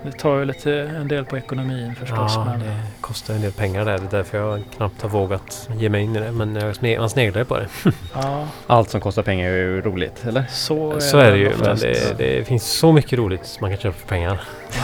Det 0.03 0.11
tar 0.11 0.37
ju 0.39 0.45
lite 0.45 0.73
en 0.81 1.07
del 1.07 1.25
på 1.25 1.37
ekonomin 1.37 1.95
förstås. 1.95 2.31
Ja, 2.35 2.45
men 2.45 2.59
det 2.59 2.77
kostar 3.01 3.33
en 3.33 3.41
del 3.41 3.51
pengar 3.51 3.85
där. 3.85 3.97
Det 3.97 4.03
är 4.05 4.09
därför 4.17 4.37
jag 4.37 4.61
knappt 4.75 5.01
har 5.01 5.09
vågat 5.09 5.69
ge 5.77 5.89
mig 5.89 6.03
in 6.03 6.15
i 6.15 6.19
det. 6.19 6.31
Men 6.31 6.55
jag 6.55 6.73
sne- 6.73 6.99
man 6.99 7.09
sneglar 7.09 7.43
på 7.43 7.57
det. 7.57 7.67
ja, 8.13 8.47
Allt 8.67 8.89
som 8.89 9.01
kostar 9.01 9.23
pengar 9.23 9.49
är 9.49 9.55
ju 9.57 9.81
roligt, 9.81 10.25
eller? 10.27 10.45
så 10.49 10.91
är, 10.93 10.99
Så 10.99 11.17
är 11.17 11.31
det 11.31 11.37
ju. 11.37 11.51
Men 11.63 11.77
det, 11.77 12.17
det 12.17 12.47
finns 12.47 12.63
så 12.71 12.91
mycket 12.91 13.19
roligt 13.19 13.57
man 13.61 13.69
kan 13.69 13.79
köpa 13.79 13.97
för 13.97 14.07
pengar. 14.07 14.41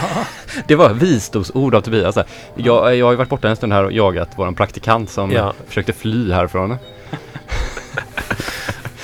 Det 0.66 0.74
var 0.74 0.90
visdomsord 0.92 1.74
av 1.74 1.80
Tobias. 1.80 2.16
Jag, 2.54 2.96
jag 2.96 3.04
har 3.04 3.10
ju 3.12 3.16
varit 3.16 3.28
borta 3.28 3.48
en 3.48 3.56
stund 3.56 3.72
här 3.72 3.84
och 3.84 3.92
jagat 3.92 4.28
våran 4.38 4.54
praktikant 4.54 5.10
som 5.10 5.32
Ja. 5.32 5.52
försökte 5.66 5.92
fly 5.92 6.32
härifrån. 6.32 6.76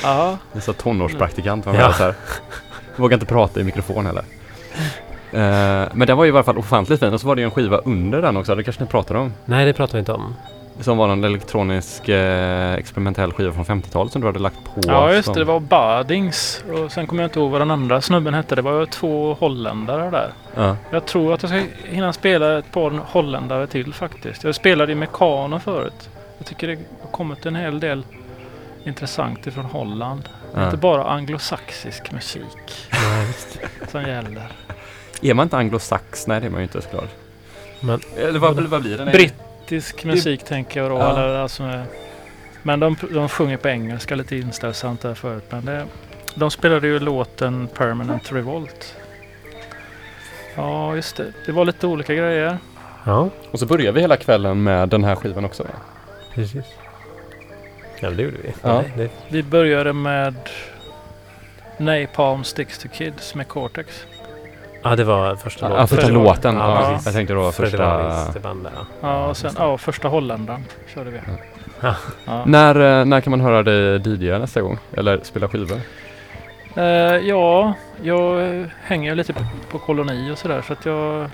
Ja, 0.05 0.39
En 0.53 0.61
sån 0.61 0.75
tonårspraktikant 0.75 1.67
var 1.67 1.75
Ja. 1.75 1.93
så 1.93 2.03
här. 2.03 2.15
Vågade 2.97 3.15
inte 3.15 3.27
prata 3.27 3.61
i 3.61 3.65
mikrofon 3.65 4.07
heller. 4.07 4.25
Eh, 5.33 5.89
men 5.93 6.07
den 6.07 6.17
var 6.17 6.25
ju 6.25 6.31
i 6.31 6.35
alla 6.35 6.43
fall 6.45 6.59
ofantligt 6.59 7.01
fin 7.01 7.15
och 7.15 7.21
så 7.21 7.27
var 7.27 7.35
det 7.37 7.41
ju 7.41 7.45
en 7.45 7.51
skiva 7.51 7.79
under 7.79 8.23
den 8.23 8.37
också, 8.37 8.55
det 8.55 8.65
kanske 8.65 8.83
ni 8.85 8.89
pratade 8.91 9.19
om. 9.21 9.33
Nej, 9.45 9.67
det 9.67 9.73
pratar 9.73 9.93
vi 9.93 9.99
inte 9.99 10.13
om. 10.13 10.35
Som 10.81 10.97
var 10.97 11.09
en 11.09 11.25
elektronisk 11.25 12.09
eh, 12.09 12.75
experimentell 12.75 13.33
skiva 13.33 13.53
från 13.53 13.65
50-talet 13.65 14.13
som 14.13 14.21
du 14.21 14.27
hade 14.27 14.39
lagt 14.39 14.57
på. 14.65 14.81
ja 14.87 15.13
just 15.13 15.25
som, 15.25 15.35
det. 15.35 15.41
Det 15.41 15.45
var 15.45 15.61
Badings. 15.61 16.65
Och 16.73 16.93
sen 16.93 17.07
kommer 17.07 17.23
jag 17.23 17.29
inte 17.29 17.39
ihåg 17.39 17.51
vad 17.51 17.61
den 17.61 17.71
andra 17.71 18.01
snubben 18.01 18.35
hette. 18.35 18.55
Det 18.55 18.63
var 18.63 18.87
två 18.87 19.35
holländare 19.41 20.11
där. 20.11 20.29
Ja. 20.55 20.77
Jag 20.91 21.07
tror 21.07 21.35
att 21.35 21.43
jag 21.43 21.51
ska 21.51 21.61
hinna 21.85 22.13
spela 22.13 22.59
ett 22.59 22.73
par 22.73 23.01
holländare 23.07 23.67
till 23.67 23.95
faktiskt. 23.95 24.45
Jag 24.45 24.55
spelade 24.55 24.93
i 24.93 24.95
Mekano 24.95 25.59
förut. 25.59 26.09
Jag 26.39 26.47
tycker 26.47 26.67
det 26.69 26.79
har 27.03 27.11
kommit 27.11 27.47
en 27.47 27.57
hel 27.57 27.81
del 27.81 28.03
intressant 28.85 29.47
ifrån 29.47 29.65
Holland. 29.65 30.29
Ja. 30.55 30.65
Inte 30.65 30.77
bara 30.77 31.05
anglosaxisk 31.05 32.13
musik 32.13 32.89
som 33.89 34.03
gäller. 34.03 34.49
Är 35.23 35.35
man 35.35 35.47
inte 35.47 35.57
anglosax? 35.57 36.27
Nej 36.27 36.41
det 36.41 36.47
är 36.47 36.51
man 36.51 36.61
ju 36.61 36.63
inte 36.65 36.83
såklart. 36.83 37.11
Men 37.81 38.01
Eller 38.17 38.39
vad, 38.39 38.61
vad 38.61 38.83
blir 38.83 38.99
det? 38.99 39.05
Brittisk 39.05 40.05
musik 40.05 40.45
tänker 40.45 40.81
jag 40.81 40.91
då. 40.91 40.99
Ja. 40.99 41.11
Eller 41.11 41.35
alltså 41.39 41.85
men 42.63 42.81
de, 42.81 42.97
de 43.11 43.29
sjunger 43.29 43.57
på 43.57 43.69
engelska 43.69 44.15
lite 44.15 44.37
inställsamt 44.37 45.01
där 45.01 45.15
förut. 45.15 45.45
Men 45.51 45.65
det, 45.65 45.87
de 46.35 46.51
spelade 46.51 46.87
ju 46.87 46.99
låten 46.99 47.69
Permanent 47.75 48.33
Revolt. 48.33 48.95
Ja, 50.55 50.97
just 50.97 51.17
det. 51.17 51.33
Det 51.47 51.53
var 51.53 51.65
lite 51.65 51.87
olika 51.87 52.15
grejer. 52.15 52.59
ja, 53.05 53.29
Och 53.51 53.59
så 53.59 53.67
börjar 53.67 53.93
vi 53.93 54.01
hela 54.01 54.17
kvällen 54.17 54.63
med 54.63 54.89
den 54.89 55.05
här 55.05 55.15
skivan 55.17 55.45
också. 55.45 55.63
va? 55.63 55.69
precis. 56.35 56.65
Ja, 58.01 58.11
det 58.11 58.23
gjorde 58.23 58.37
vi. 58.43 58.55
Ja. 58.63 58.75
Nej, 58.81 58.93
det, 58.97 59.11
Vi 59.29 59.43
började 59.43 59.93
med 59.93 60.35
Napalm 61.79 62.45
Sticks 62.45 62.79
to 62.79 62.89
Kids 62.93 63.35
med 63.35 63.49
Cortex. 63.49 64.07
ja, 64.83 64.97
det 64.97 65.05
var 65.05 65.37
första 65.37 65.71
Ja, 65.71 65.87
första 65.87 66.09
låten. 66.09 66.55
Ja, 66.57 66.81
Ja, 66.93 67.01
jag 67.05 67.15
tänkte 67.15 67.35
då 67.35 67.53
första... 67.53 68.27
Det 68.35 68.41
bandet, 68.41 68.73
ja. 68.77 68.87
Ja, 69.01 69.27
och 69.27 69.37
sen 69.37 69.51
ja, 69.59 69.79
första 69.79 70.09
Holländaren 70.09 70.65
körde 70.95 71.11
vi. 71.11 71.19
Ja. 71.81 71.95
Ja. 72.25 72.45
När, 72.47 73.01
eh, 73.01 73.05
när 73.05 73.21
kan 73.21 73.31
man 73.31 73.41
höra 73.41 73.63
dig 73.63 74.01
DJa 74.09 74.39
nästa 74.39 74.61
gång? 74.61 74.79
Eller 74.97 75.21
spela 75.23 75.49
skivor? 75.49 75.81
Eh, 76.77 76.85
ja, 77.17 77.75
jag 78.03 78.41
hänger 78.83 79.15
lite 79.15 79.33
på, 79.33 79.41
på 79.71 79.79
koloni 79.79 80.31
och 80.33 80.39
sådär 80.39 80.63
så 80.67 80.73
att 80.73 80.87
jag 80.87 81.31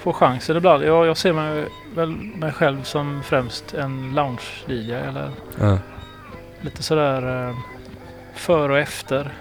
får 0.00 0.12
chansen 0.12 0.56
ibland. 0.56 0.84
Jag, 0.84 1.06
jag 1.06 1.16
ser 1.16 1.32
mig 1.32 1.64
väl 1.94 2.10
mig 2.10 2.52
själv 2.52 2.82
som 2.82 3.22
främst 3.22 3.74
en 3.74 4.12
lounge-DJ 4.14 5.08
eller 5.08 5.30
Ja. 5.60 5.78
Lite 6.60 6.82
sådär 6.82 7.48
eh, 7.48 7.56
före 8.34 8.72
och 8.72 8.78
efter. 8.78 9.32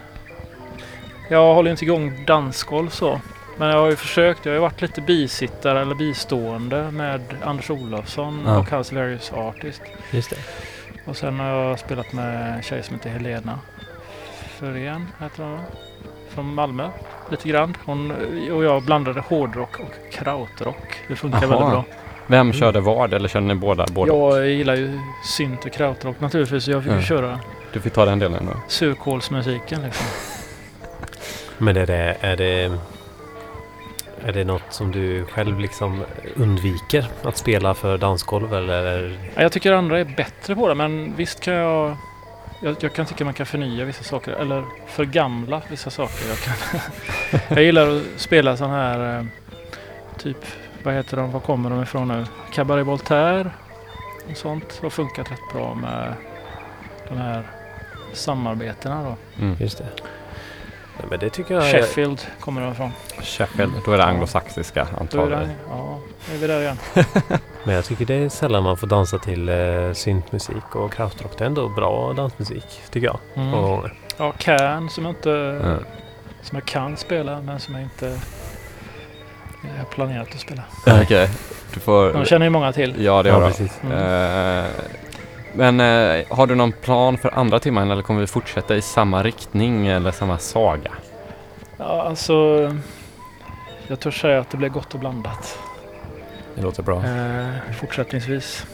Jag 1.29 1.53
håller 1.55 1.71
inte 1.71 1.85
igång 1.85 2.25
dansgolv 2.25 2.89
så. 2.89 3.21
Men 3.57 3.67
jag 3.69 3.77
har 3.81 3.89
ju 3.89 3.95
försökt. 3.95 4.45
Jag 4.45 4.51
har 4.51 4.55
ju 4.55 4.61
varit 4.61 4.81
lite 4.81 5.01
bisittare 5.01 5.81
eller 5.81 5.95
bistående 5.95 6.91
med 6.91 7.21
Anders 7.43 7.69
Olofsson 7.69 8.43
Ja. 8.45 8.57
och 8.59 8.69
hans 8.69 8.91
Various 8.93 9.31
Artist. 9.33 9.81
Just 10.11 10.29
det. 10.29 10.35
Och 11.05 11.17
sen 11.17 11.39
har 11.39 11.47
jag 11.47 11.79
spelat 11.79 12.13
med 12.13 12.55
en 12.55 12.61
tjej 12.61 12.83
som 12.83 12.95
heter 12.95 13.09
Helena 13.09 13.59
Förén, 14.59 15.07
heter 15.19 15.43
hon? 15.43 15.59
Från 16.29 16.53
Malmö. 16.53 16.89
Lite 17.31 17.49
grann. 17.49 17.77
Hon 17.85 18.11
och 18.51 18.63
jag 18.63 18.83
blandade 18.83 19.19
hårdrock 19.21 19.79
och 19.79 20.13
krautrock. 20.13 20.97
Det 21.07 21.15
funkar 21.15 21.37
Aha. 21.37 21.47
väldigt 21.47 21.69
bra. 21.69 21.83
Vem 22.29 22.53
körde 22.53 22.79
vad? 22.79 23.13
Eller 23.13 23.29
känner 23.29 23.47
ni 23.53 23.55
båda? 23.55 23.85
båda? 23.91 24.13
Jag 24.13 24.47
gillar 24.49 24.75
ju 24.75 24.99
synt 25.23 25.65
och 25.65 25.71
krautrock 25.71 26.19
naturligtvis. 26.19 26.63
Så 26.63 26.71
jag 26.71 26.83
fick 26.83 26.93
ju 26.93 27.01
köra 27.01 27.39
Du 27.73 27.79
fick 27.81 27.93
ta 27.93 28.05
den 28.05 28.19
delen 28.19 28.45
då. 28.45 28.57
surkålsmusiken 28.67 29.81
liksom. 29.81 30.05
Men 31.57 31.77
är 31.77 31.85
det, 31.85 32.17
är 32.21 32.37
det... 32.37 32.71
Är 34.25 34.33
det 34.33 34.43
något 34.43 34.63
som 34.69 34.91
du 34.91 35.25
själv 35.25 35.59
liksom 35.59 36.03
undviker 36.35 37.05
att 37.23 37.37
spela 37.37 37.73
för 37.73 37.97
dansgolv 37.97 38.53
eller? 38.53 39.17
Ja, 39.35 39.41
Jag 39.41 39.51
tycker 39.51 39.73
andra 39.73 39.99
är 39.99 40.05
bättre 40.05 40.55
på 40.55 40.67
det 40.67 40.75
men 40.75 41.13
visst 41.15 41.39
kan 41.39 41.53
jag 41.53 41.97
jag, 42.61 42.75
jag 42.79 42.93
kan 42.93 43.05
tycka 43.05 43.25
man 43.25 43.33
kan 43.33 43.45
förnya 43.45 43.85
vissa 43.85 44.03
saker 44.03 44.31
eller 44.31 44.63
förgamla 44.87 45.61
vissa 45.69 45.89
saker. 45.89 46.29
Jag, 46.29 46.37
kan 46.37 46.53
jag 47.57 47.63
gillar 47.63 47.97
att 47.97 48.03
spela 48.15 48.57
sån 48.57 48.69
här 48.69 49.19
eh, 49.19 49.25
typ, 50.17 50.45
vad 50.83 50.93
heter 50.93 51.17
de, 51.17 51.31
var 51.31 51.39
kommer 51.39 51.69
de 51.69 51.81
ifrån 51.83 52.07
nu? 52.07 52.25
Cabaret 52.53 52.87
Voltaire 52.87 53.51
och 54.31 54.37
sånt 54.37 54.79
har 54.81 54.89
funkat 54.89 55.31
rätt 55.31 55.53
bra 55.53 55.73
med 55.75 56.13
de 57.09 57.17
här 57.17 57.43
samarbetena 58.13 59.03
då. 59.03 59.43
Mm. 59.43 59.55
Just 59.59 59.77
det. 59.77 59.87
Nej, 60.97 61.07
men 61.09 61.19
det 61.19 61.29
tycker 61.29 61.53
jag 61.53 61.69
är... 61.69 61.73
Sheffield 61.81 62.21
kommer 62.39 62.61
de 62.61 62.71
ifrån. 62.71 62.91
Sheffield, 63.21 63.71
då 63.85 63.91
är 63.91 63.97
det 63.97 64.03
anglosaxiska 64.05 64.87
Då 64.91 64.95
är 64.97 65.01
antagligen. 65.01 65.43
det, 65.47 65.55
ja, 65.69 65.99
nu 66.29 66.35
är 66.35 66.39
vi 66.39 66.47
där 66.47 66.61
igen. 66.61 66.77
Men 67.63 67.75
jag 67.75 67.85
tycker 67.85 68.05
det 68.05 68.13
är 68.13 68.29
sällan 68.29 68.63
man 68.63 68.77
får 68.77 68.87
dansa 68.87 69.17
till 69.17 69.49
eh, 69.49 69.93
syntmusik 69.93 70.75
och 70.75 70.93
krautrock. 70.93 71.37
Det 71.37 71.43
är 71.43 71.45
ändå 71.45 71.69
bra 71.69 72.13
dansmusik 72.13 72.65
tycker 72.91 73.07
jag. 73.07 73.19
Mm. 73.35 73.53
Och, 73.53 73.89
Ja, 74.17 74.33
Can 74.37 74.89
som 74.89 75.05
jag 75.05 75.11
inte 75.11 75.29
Ja. 75.63 75.77
som 76.41 76.55
jag 76.57 76.65
kan 76.65 76.97
spela 76.97 77.41
men 77.41 77.59
som 77.59 77.73
jag 77.75 77.83
inte 77.83 78.19
jag 79.63 79.77
har 79.77 79.85
planerat 79.85 80.27
att 80.33 80.39
spela. 80.39 80.63
Ja, 80.85 81.01
Okej, 81.03 81.29
du 81.73 81.79
får... 81.79 82.13
De 82.13 82.25
känner 82.25 82.45
ju 82.45 82.49
många 82.49 82.71
till. 82.73 83.03
Ja, 83.03 83.23
det 83.23 83.29
Ja, 83.29 83.35
har 83.35 83.41
jag. 83.41 83.49
precis. 83.51 83.79
Mm. 83.83 83.97
Eh, 84.63 84.65
men 85.53 85.79
eh, 85.79 86.25
har 86.29 86.47
du 86.47 86.55
någon 86.55 86.71
plan 86.71 87.17
för 87.17 87.33
andra 87.39 87.59
timmen 87.59 87.91
eller 87.91 88.01
kommer 88.01 88.19
vi 88.21 88.27
fortsätta 88.27 88.75
i 88.75 88.81
samma 88.81 89.23
riktning 89.23 89.87
eller 89.87 90.11
samma 90.11 90.37
saga? 90.37 90.91
Ja, 91.77 92.01
alltså 92.03 92.33
jag 93.87 93.99
törs 93.99 94.21
säga 94.21 94.39
att 94.39 94.49
det 94.49 94.57
blir 94.57 94.69
gott 94.69 94.93
och 94.93 94.99
blandat 94.99 95.57
Det 96.55 96.61
låter 96.61 96.83
bra. 96.83 96.97
eh, 97.05 97.73
fortsättningsvis. 97.79 98.65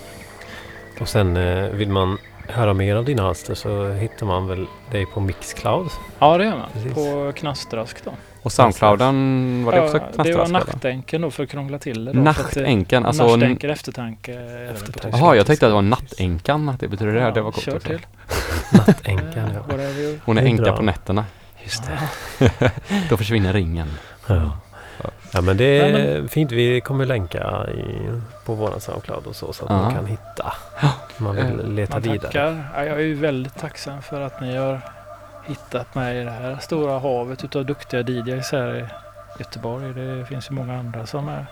och 1.00 1.08
sen 1.10 1.34
vill 1.78 1.90
man 1.90 2.18
höra 2.50 2.74
mer 2.74 2.96
av 2.96 3.06
dina 3.06 3.28
alster 3.28 3.56
så 3.56 3.88
hittar 3.92 4.26
man 4.26 4.48
väl 4.48 4.68
dig 4.92 5.06
på 5.06 5.20
Mixcloud. 5.20 5.90
Ja, 6.20 6.38
det 6.38 6.44
gör 6.46 6.52
man. 6.58 6.70
Precis. 6.74 6.94
På 6.94 7.32
Knastrask 7.36 8.06
då. 8.06 8.12
Och 8.46 8.52
Soundclouden, 8.52 9.64
var 9.66 9.72
det 9.72 9.82
också 9.82 10.00
ja, 10.18 10.24
det 10.24 10.34
var 10.38 10.48
nachtänken 10.48 11.22
då 11.22 11.32
för 11.32 11.44
att 11.44 11.50
krångla 11.50 11.80
till 11.80 12.06
det. 12.06 12.12
Då, 12.12 12.18
det- 12.18 12.24
Nachtänken, 12.24 13.06
alltså... 13.06 13.24
n- 13.24 13.30
Nachtänken, 13.30 13.70
eftertanke. 13.70 14.40
Jaha, 15.12 15.36
jag 15.36 15.46
tänkte 15.46 15.66
att 15.66 15.70
det 15.70 15.74
var 15.76 15.82
nattänkan, 15.82 16.70
att 16.70 16.80
det 16.80 16.88
betyder 16.88 17.14
det. 17.14 17.32
det 17.32 17.42
var 17.42 17.52
coolt 17.52 17.66
Kör 17.66 17.76
också. 17.76 17.88
till. 17.88 18.06
Nattänkan, 18.72 19.46
Eh, 19.50 19.56
ja. 19.70 19.76
you- 19.78 20.20
Hon 20.26 20.38
är 20.38 20.42
änka 20.42 20.74
på 20.74 20.82
nätterna. 20.84 21.26
Just 21.64 21.84
det. 22.40 22.72
Då 23.10 23.18
försvinner 23.18 23.54
ringen. 23.54 23.88
Ja. 24.28 24.58
ja 25.34 25.42
men 25.42 25.58
det 25.58 25.80
är 25.80 25.94
Nej, 25.94 26.28
fint. 26.28 26.52
Vi 26.52 26.82
kommer 26.82 27.06
länka 27.06 27.66
i, 27.68 28.12
på 28.46 28.54
våran 28.54 28.80
Soundcloud 28.82 29.26
och 29.28 29.36
så 29.36 29.54
så 29.54 29.66
att 29.66 29.72
Ja. 29.72 29.78
man 29.82 29.94
kan 29.94 30.06
hitta. 30.06 30.54
Man 31.18 31.36
vill 31.36 31.74
leta 31.76 31.94
Man 31.94 32.02
vidare. 32.02 32.20
tackar. 32.20 32.70
Ja, 32.76 32.84
jag 32.86 32.96
är 32.98 33.04
ju 33.04 33.16
väldigt 33.16 33.56
tacksam 33.56 34.02
för 34.02 34.22
att 34.22 34.42
ni 34.42 34.56
har 34.58 34.82
hittat 35.46 35.96
mig 35.96 36.18
i 36.18 36.24
det 36.24 36.32
här 36.32 36.58
stora 36.62 37.00
havet 37.00 37.44
utav 37.44 37.66
duktiga 37.66 38.02
DJs 38.02 38.52
här 38.52 38.76
i 38.76 38.86
Göteborg. 39.40 39.94
Det 39.94 40.26
finns 40.26 40.52
ju 40.52 40.54
många 40.56 40.80
andra 40.80 41.06
som 41.06 41.30
är. 41.30 41.46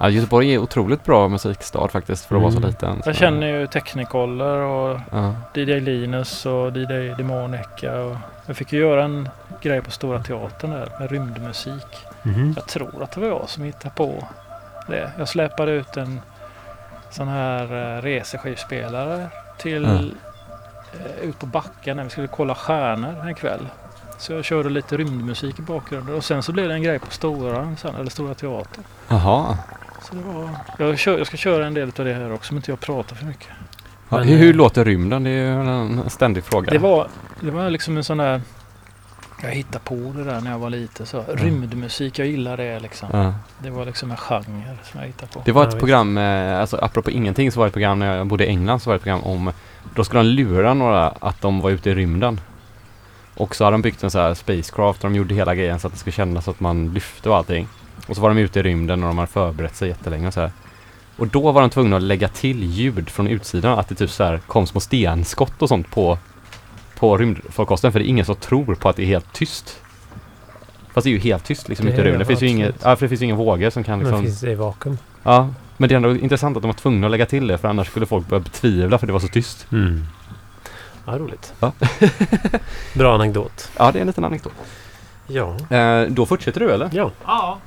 Ja, 0.00 0.08
Göteborg 0.10 0.54
är 0.54 0.58
otroligt 0.58 1.04
bra 1.04 1.28
musikstad 1.28 1.88
faktiskt 1.88 2.24
för 2.26 2.36
att 2.36 2.42
vara 2.42 2.52
så 2.52 2.58
Mm. 2.58 2.68
liten. 2.70 3.02
Jag 3.04 3.14
så- 3.16 3.20
känner 3.20 3.46
ju 3.46 3.66
Technicolor 3.66 4.58
och 4.58 5.00
Ja. 5.12 5.34
DJ 5.54 5.80
Linus 5.80 6.46
och 6.46 6.72
DJ 6.76 7.14
Demonica. 7.18 8.00
Och 8.00 8.16
jag 8.46 8.56
fick 8.56 8.72
ju 8.72 8.80
göra 8.80 9.04
en 9.04 9.28
grej 9.60 9.82
på 9.82 9.90
Stora 9.90 10.22
Teatern 10.22 10.70
där 10.70 10.88
med 11.00 11.10
rymdmusik. 11.10 11.96
Mhm. 12.22 12.52
Jag 12.56 12.66
tror 12.66 13.02
att 13.02 13.10
det 13.12 13.20
var 13.20 13.28
jag 13.28 13.48
som 13.48 13.64
hittade 13.64 13.94
på 13.94 14.24
det. 14.86 15.12
Jag 15.18 15.28
släpade 15.28 15.72
ut 15.72 15.96
en 15.96 16.20
sån 17.10 17.28
här 17.28 17.96
eh, 17.96 18.02
reseskivspelare 18.02 19.26
till 19.58 19.84
Mm. 19.84 20.14
Eh, 20.92 21.28
ut 21.28 21.38
på 21.38 21.46
backen 21.46 21.96
när 21.96 22.04
vi 22.04 22.10
skulle 22.10 22.26
kolla 22.28 22.54
stjärnor 22.54 23.26
en 23.28 23.34
kväll. 23.34 23.66
Så 24.18 24.32
jag 24.32 24.44
körde 24.44 24.70
lite 24.70 24.96
rymdmusik 24.96 25.58
i 25.58 25.62
bakgrunden 25.62 26.14
och 26.14 26.24
sen 26.24 26.42
så 26.42 26.52
blev 26.52 26.68
det 26.68 26.74
en 26.74 26.82
grej 26.82 26.98
på 26.98 27.10
Stora, 27.10 27.76
sen, 27.76 27.94
eller 27.94 28.10
Stora 28.10 28.34
Teatern. 28.34 28.84
Jaha. 29.08 29.58
Så 30.02 30.14
det 30.14 30.22
var, 30.22 30.50
jag, 30.78 30.98
kör, 30.98 31.18
jag 31.18 31.26
ska 31.26 31.36
köra 31.36 31.66
en 31.66 31.74
del 31.74 31.92
av 31.98 32.04
det 32.04 32.14
här 32.14 32.32
också 32.32 32.52
om 32.52 32.56
inte 32.56 32.70
jag 32.70 32.80
pratar 32.80 33.16
för 33.16 33.26
mycket. 33.26 33.48
Ja, 34.08 34.16
Men, 34.18 34.28
hur, 34.28 34.36
hur 34.36 34.50
eh, 34.50 34.56
låter 34.56 34.84
rymden? 34.84 35.24
Det 35.24 35.30
är 35.30 35.50
en 35.52 36.10
ständig 36.10 36.44
fråga. 36.44 36.70
Det 36.70 36.78
var, 36.78 37.08
det 37.40 37.50
var 37.50 37.70
liksom 37.70 37.96
en 37.96 38.04
sån 38.04 38.18
där 38.18 38.40
Jag 39.42 39.50
hittade 39.50 39.84
på 39.84 39.94
det 39.94 40.24
där 40.24 40.40
när 40.40 40.50
jag 40.50 40.58
var 40.58 40.70
liten. 40.70 41.06
Så. 41.06 41.24
Rymdmusik, 41.28 42.18
jag 42.18 42.26
gillar 42.26 42.56
det 42.56 42.80
liksom. 42.80 43.08
Ja. 43.12 43.34
Det 43.58 43.70
var 43.70 43.84
liksom 43.84 44.10
en 44.10 44.16
genre 44.16 44.76
som 44.84 45.00
jag 45.00 45.06
hittade 45.06 45.32
på. 45.32 45.42
Det 45.44 45.52
var 45.52 45.62
Ja, 45.62 45.68
ett 45.68 45.74
visst. 45.74 45.78
program, 45.78 46.18
eh, 46.18 46.60
alltså 46.60 46.76
apropå 46.82 47.10
ingenting 47.10 47.52
så 47.52 47.58
var 47.60 47.66
det 47.66 47.68
ett 47.68 47.72
program 47.72 47.98
när 47.98 48.16
jag 48.16 48.26
bodde 48.26 48.44
i 48.46 48.48
England 48.48 48.80
så 48.80 48.90
var 48.90 48.94
det 48.94 48.96
ett 48.96 49.02
program 49.02 49.22
om 49.24 49.52
Då 49.94 50.04
skulle 50.04 50.20
de 50.22 50.28
lura 50.28 50.74
några 50.74 51.08
att 51.08 51.40
de 51.40 51.60
var 51.60 51.70
ute 51.70 51.90
i 51.90 51.94
rymden. 51.94 52.40
Och 53.34 53.56
så 53.56 53.64
hade 53.64 53.74
de 53.74 53.82
byggt 53.82 54.04
en 54.04 54.10
så 54.10 54.18
här 54.18 54.34
spacecraft 54.34 55.04
och 55.04 55.10
de 55.10 55.16
gjorde 55.16 55.34
hela 55.34 55.54
grejen 55.54 55.80
så 55.80 55.86
att 55.86 55.92
det 55.92 55.98
skulle 55.98 56.14
kännas 56.14 56.48
att 56.48 56.60
man 56.60 56.94
lyfte 56.94 57.30
och 57.30 57.36
allting. 57.36 57.68
Och 58.06 58.16
så 58.16 58.22
var 58.22 58.28
de 58.28 58.38
ute 58.38 58.60
i 58.60 58.62
rymden 58.62 59.02
och 59.02 59.08
de 59.08 59.18
hade 59.18 59.32
förberett 59.32 59.76
sig 59.76 59.88
jättelänge 59.88 60.26
och 60.26 60.34
så 60.34 60.40
här. 60.40 60.52
Och 61.16 61.26
då 61.26 61.52
var 61.52 61.60
de 61.60 61.70
tvungna 61.70 61.96
att 61.96 62.02
lägga 62.02 62.28
till 62.28 62.64
ljud 62.64 63.10
från 63.10 63.26
utsidan 63.26 63.78
att 63.78 63.88
det 63.88 63.94
typ 63.94 64.10
så 64.10 64.24
här 64.24 64.38
kom 64.38 64.66
små 64.66 64.80
stenskott 64.80 65.62
och 65.62 65.68
sånt 65.68 65.90
på 65.90 66.18
På 66.98 67.16
rymdfarkosten. 67.16 67.92
För 67.92 67.98
det 67.98 68.06
är 68.06 68.08
ingen 68.08 68.24
som 68.24 68.36
tror 68.36 68.74
på 68.74 68.88
att 68.88 68.96
det 68.96 69.02
är 69.02 69.06
helt 69.06 69.32
tyst. 69.32 69.80
Fast 70.92 71.04
det 71.04 71.10
är 71.10 71.12
ju 71.12 71.18
helt 71.18 71.44
tyst 71.44 71.68
liksom 71.68 71.86
Det 71.86 71.92
ute 71.92 72.00
i 72.00 72.04
rymden. 72.04 72.18
Det 72.18 72.24
finns 72.24 72.42
ju 72.42 72.46
inget, 72.46 72.74
ja, 72.82 72.96
för 72.96 73.04
det 73.04 73.08
finns 73.08 73.22
ju 73.22 73.24
inga 73.24 73.34
vågor 73.34 73.70
som 73.70 73.84
kan 73.84 73.98
Men 73.98 74.06
liksom 74.06 74.24
finns 74.24 74.40
det 74.40 74.50
i 74.50 74.54
vakuum? 74.54 74.98
Ja, 75.22 75.48
men 75.78 75.88
det 75.88 75.94
är 75.94 75.96
ändå 75.96 76.16
intressant 76.16 76.56
att 76.56 76.62
de 76.62 76.66
var 76.68 76.74
tvungna 76.74 77.06
att 77.06 77.10
lägga 77.10 77.26
till 77.26 77.46
det 77.46 77.58
för 77.58 77.68
annars 77.68 77.86
skulle 77.86 78.06
folk 78.06 78.28
börja 78.28 78.40
betvivla 78.40 78.98
för 78.98 79.06
det 79.06 79.12
var 79.12 79.20
så 79.20 79.28
tyst. 79.28 79.66
Mm. 79.72 80.04
Ja, 81.06 81.18
roligt. 81.18 81.52
Ja. 81.60 81.72
Bra 82.94 83.14
anekdot. 83.14 83.70
Ja, 83.78 83.92
det 83.92 83.98
är 83.98 84.00
en 84.00 84.06
liten 84.06 84.24
anekdot. 84.24 84.52
Ja. 85.26 85.56
Eh, 85.76 86.02
då 86.08 86.26
fortsätter 86.26 86.60
du 86.60 86.70
eller? 86.70 86.90
Ja. 86.92 87.10
Ja. 87.26 87.58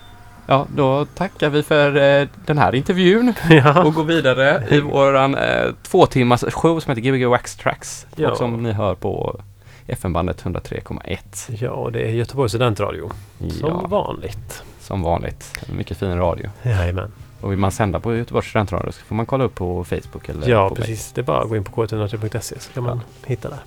Ja, 0.48 0.68
då 0.76 1.06
tackar 1.06 1.50
vi 1.50 1.64
för 1.64 1.96
eh, 2.22 2.28
den 2.46 2.58
här 2.58 2.76
intervjun 2.76 3.34
ja. 3.50 3.84
och 3.84 3.94
går 3.94 4.04
vidare 4.04 4.64
i 4.70 4.80
våran 4.80 5.36
eh, 5.36 5.66
två 5.84 6.06
timmars 6.06 6.42
show 6.54 6.80
som 6.80 6.92
heter 6.96 7.02
Gbg 7.02 7.26
Wax 7.30 7.56
Tracks 7.56 8.08
Ja. 8.16 8.32
och 8.32 8.38
som 8.38 8.64
ni 8.64 8.72
hör 8.72 8.96
på 8.96 9.42
FM-bandet 9.88 10.44
103,1. 10.44 11.18
Ja, 11.64 11.70
och 11.70 11.92
det 11.92 12.02
är 12.02 12.10
Göteborgs 12.12 12.52
studentradio. 12.52 13.12
Som 13.40 13.70
Ja, 13.70 13.88
vanligt. 13.88 14.64
som 14.80 15.02
vanligt. 15.02 15.60
Mycket 15.74 15.98
fin 15.98 16.18
radio. 16.18 16.50
Jajamän. 16.64 17.12
Och 17.42 17.52
vill 17.52 17.60
man 17.60 17.72
sända 17.72 18.00
på 18.00 18.16
Göteborgs 18.16 18.48
studentradio 18.48 18.92
så 18.92 19.06
får 19.06 19.16
man 19.16 19.26
kolla 19.26 19.44
upp 19.44 19.56
på 19.56 19.84
Facebook 19.84 20.30
eller 20.30 20.50
Ja, 20.50 20.70
på 20.70 20.76
precis. 20.76 21.12
Det 21.12 21.22
är 21.22 21.26
bara 21.26 21.42
att 21.42 21.50
gå 21.50 21.56
in 21.56 21.64
på 21.64 21.86
k103.se 21.86 22.60
så 22.60 22.74
kan 22.74 22.84
man 22.84 23.02
hitta 23.26 23.50
där. 23.50 23.60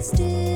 What's 0.00 0.49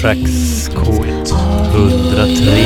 Tracks 0.00 0.70
K103. 0.70 2.64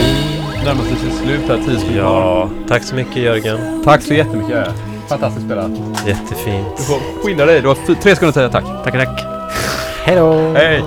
Närmar 0.65 0.85
sig 0.85 0.97
sitt 0.97 1.15
slut 1.15 1.48
här, 1.48 1.56
10 1.56 1.78
sekunder 1.78 2.01
Ja, 2.01 2.51
tack 2.69 2.82
så 2.82 2.94
mycket 2.94 3.16
Jörgen. 3.16 3.82
Tack 3.85 4.02
så 4.02 4.15
jättemycket. 4.15 4.69
Fantastiskt 5.09 5.47
spelat. 5.47 5.70
Jättefint. 6.06 6.66
Du 6.77 6.82
får 6.82 7.23
skynda 7.23 7.47
dig, 7.47 7.61
du 7.61 7.69
har 7.69 7.94
tre 7.94 8.15
sekunder 8.15 8.32
till 8.32 8.52
tack. 8.52 8.85
Tackar, 8.85 9.05
tack. 9.05 9.24
Hej 10.05 10.16
då! 10.16 10.52
Hej! 10.55 10.82